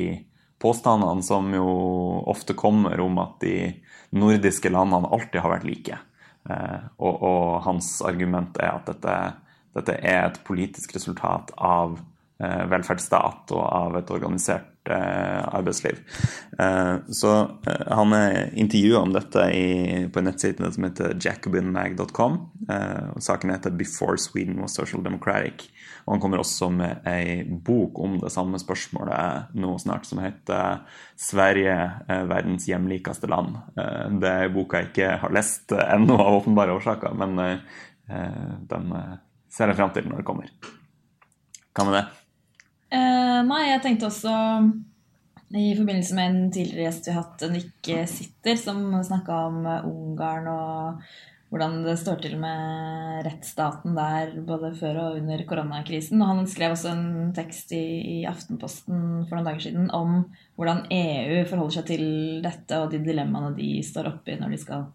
påstandene 0.63 1.23
som 1.25 1.49
jo 1.51 1.67
ofte 2.31 2.55
kommer 2.55 2.99
om 3.03 3.19
at 3.23 3.39
de 3.43 3.57
nordiske 4.15 4.71
landene 4.71 5.11
alltid 5.11 5.41
har 5.43 5.55
vært 5.57 5.67
like. 5.67 5.99
Eh, 6.49 6.79
og, 6.97 7.15
og, 7.23 7.45
hans 7.67 7.97
argument 8.05 8.57
er 8.61 8.75
at 8.77 8.91
dette 8.91 9.17
dette 9.77 9.97
er 10.01 10.27
et 10.27 10.43
politisk 10.45 10.93
resultat 10.95 11.53
av 11.57 11.97
eh, 12.43 12.63
velferdsstat 12.69 13.53
og 13.55 13.63
av 13.65 13.97
et 13.97 14.11
organisert 14.13 14.91
eh, 14.91 15.41
arbeidsliv. 15.49 16.01
Eh, 16.61 16.93
så 17.09 17.33
han 17.65 18.13
er 18.17 18.53
intervjua 18.59 19.01
om 19.01 19.15
dette 19.15 19.47
i, 19.55 19.65
på 20.13 20.21
en 20.21 20.29
nettside 20.29 20.69
som 20.75 20.87
heter 20.87 21.17
jacobinmag.com. 21.17 22.37
Saken 23.19 23.51
heter 23.51 23.73
'Before 23.73 24.17
Sweden 24.17 24.61
was 24.61 24.77
Social 24.77 25.03
Democratic'. 25.03 25.71
Og 26.05 26.13
han 26.13 26.21
kommer 26.21 26.37
også 26.43 26.69
med 26.69 27.05
ei 27.07 27.43
bok 27.43 27.99
om 27.99 28.19
det 28.19 28.31
samme 28.31 28.59
spørsmålet 28.59 29.55
nå 29.55 29.77
snart, 29.79 30.05
som 30.05 30.19
heter 30.19 30.83
'Sverige 31.17 31.75
verdens 32.29 32.67
hjemlikeste 32.67 33.27
land'. 33.27 33.57
det 34.21 34.29
er 34.29 34.53
boka 34.53 34.77
jeg 34.77 34.91
ikke 34.91 35.17
har 35.17 35.31
lest 35.31 35.71
ennå, 35.71 36.17
av 36.19 36.43
åpenbare 36.43 36.75
årsaker, 36.75 37.13
men 37.15 37.59
den 38.69 38.93
ser 39.53 39.69
jeg 39.69 39.79
fram 39.79 39.93
til 39.93 40.09
når 40.09 40.21
det 40.21 40.27
kommer. 40.27 40.49
Hva 41.73 41.85
med 41.87 41.97
det? 41.99 42.05
Eh, 42.93 43.39
nei, 43.47 43.61
jeg 43.69 43.83
tenkte 43.85 44.09
også 44.09 44.33
i 45.53 45.75
forbindelse 45.77 46.17
med 46.17 46.29
en 46.29 46.49
tidligere 46.53 46.87
gjest 46.87 47.07
vi 47.07 47.13
har 47.13 47.27
hatt, 47.27 47.45
Nick 47.53 47.93
Sitter, 48.09 48.57
som 48.57 48.81
snakka 49.05 49.37
om 49.51 49.61
Ungarn 49.85 50.49
og 50.49 51.03
hvordan 51.53 51.83
det 51.85 51.99
står 52.01 52.17
til 52.23 52.39
med 52.41 53.19
rettsstaten 53.27 53.93
der 53.93 54.31
både 54.47 54.71
før 54.73 54.97
og 55.03 55.19
under 55.19 55.43
koronakrisen. 55.45 56.21
Og 56.25 56.31
han 56.31 56.47
skrev 56.49 56.73
også 56.73 56.89
en 56.95 57.29
tekst 57.37 57.75
i, 57.77 57.83
i, 58.01 58.15
Aftenposten 58.25 59.27
for 59.27 59.37
noen 59.37 59.45
dager 59.45 59.67
siden 59.67 59.91
om 59.93 60.23
hvordan 60.57 60.87
EU 60.89 61.43
forholder 61.45 61.75
seg 61.77 61.85
til 61.91 62.05
dette 62.41 62.81
og 62.81 62.89
de 62.89 63.03
dilemmaene 63.05 63.53
de 63.59 63.69
står 63.85 64.09
oppi 64.15 64.39
når 64.39 64.55
de 64.55 64.59
skal 64.63 64.87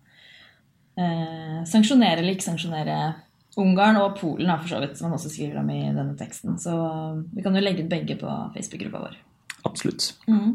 eh, 0.98 1.62
sanksjonere 1.70 2.18
eller 2.18 2.34
ikke 2.34 2.48
sanksjonere 2.48 2.98
Ungarn 3.58 3.98
og 4.00 4.14
Polen, 4.20 4.52
for 4.60 4.70
så 4.70 4.78
vidt, 4.82 4.94
som 4.98 5.08
han 5.08 5.16
også 5.18 5.32
skriver 5.32 5.58
om 5.60 5.70
i 5.74 5.80
denne 5.86 6.14
teksten. 6.18 6.58
Så 6.62 6.74
uh, 6.74 7.18
vi 7.34 7.42
kan 7.44 7.56
jo 7.56 7.64
legge 7.64 7.84
ut 7.84 7.90
begge 7.90 8.18
på 8.20 8.36
Facebook-gruppa 8.54 9.02
vår. 9.08 9.18
Absolutt. 9.66 10.12
Mm. 10.30 10.54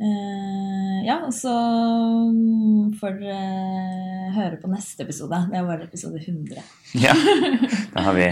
Uh, 0.00 1.00
ja, 1.04 1.18
så 1.32 1.54
får 3.00 3.18
dere 3.20 4.30
høre 4.36 4.60
på 4.60 4.70
neste 4.72 5.04
episode. 5.04 5.42
Det 5.52 5.64
var 5.66 5.84
episode 5.84 6.20
100. 6.20 6.62
ja, 7.06 7.16
Da 7.94 8.06
har 8.08 8.16
vi 8.16 8.30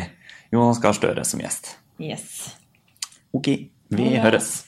Jonas 0.53 0.81
Gahr 0.85 0.97
Støre 0.97 1.25
som 1.29 1.45
gjest. 1.45 1.77
Yes. 2.01 2.57
Ok, 3.35 3.53
vi 3.93 4.15
høres. 4.17 4.68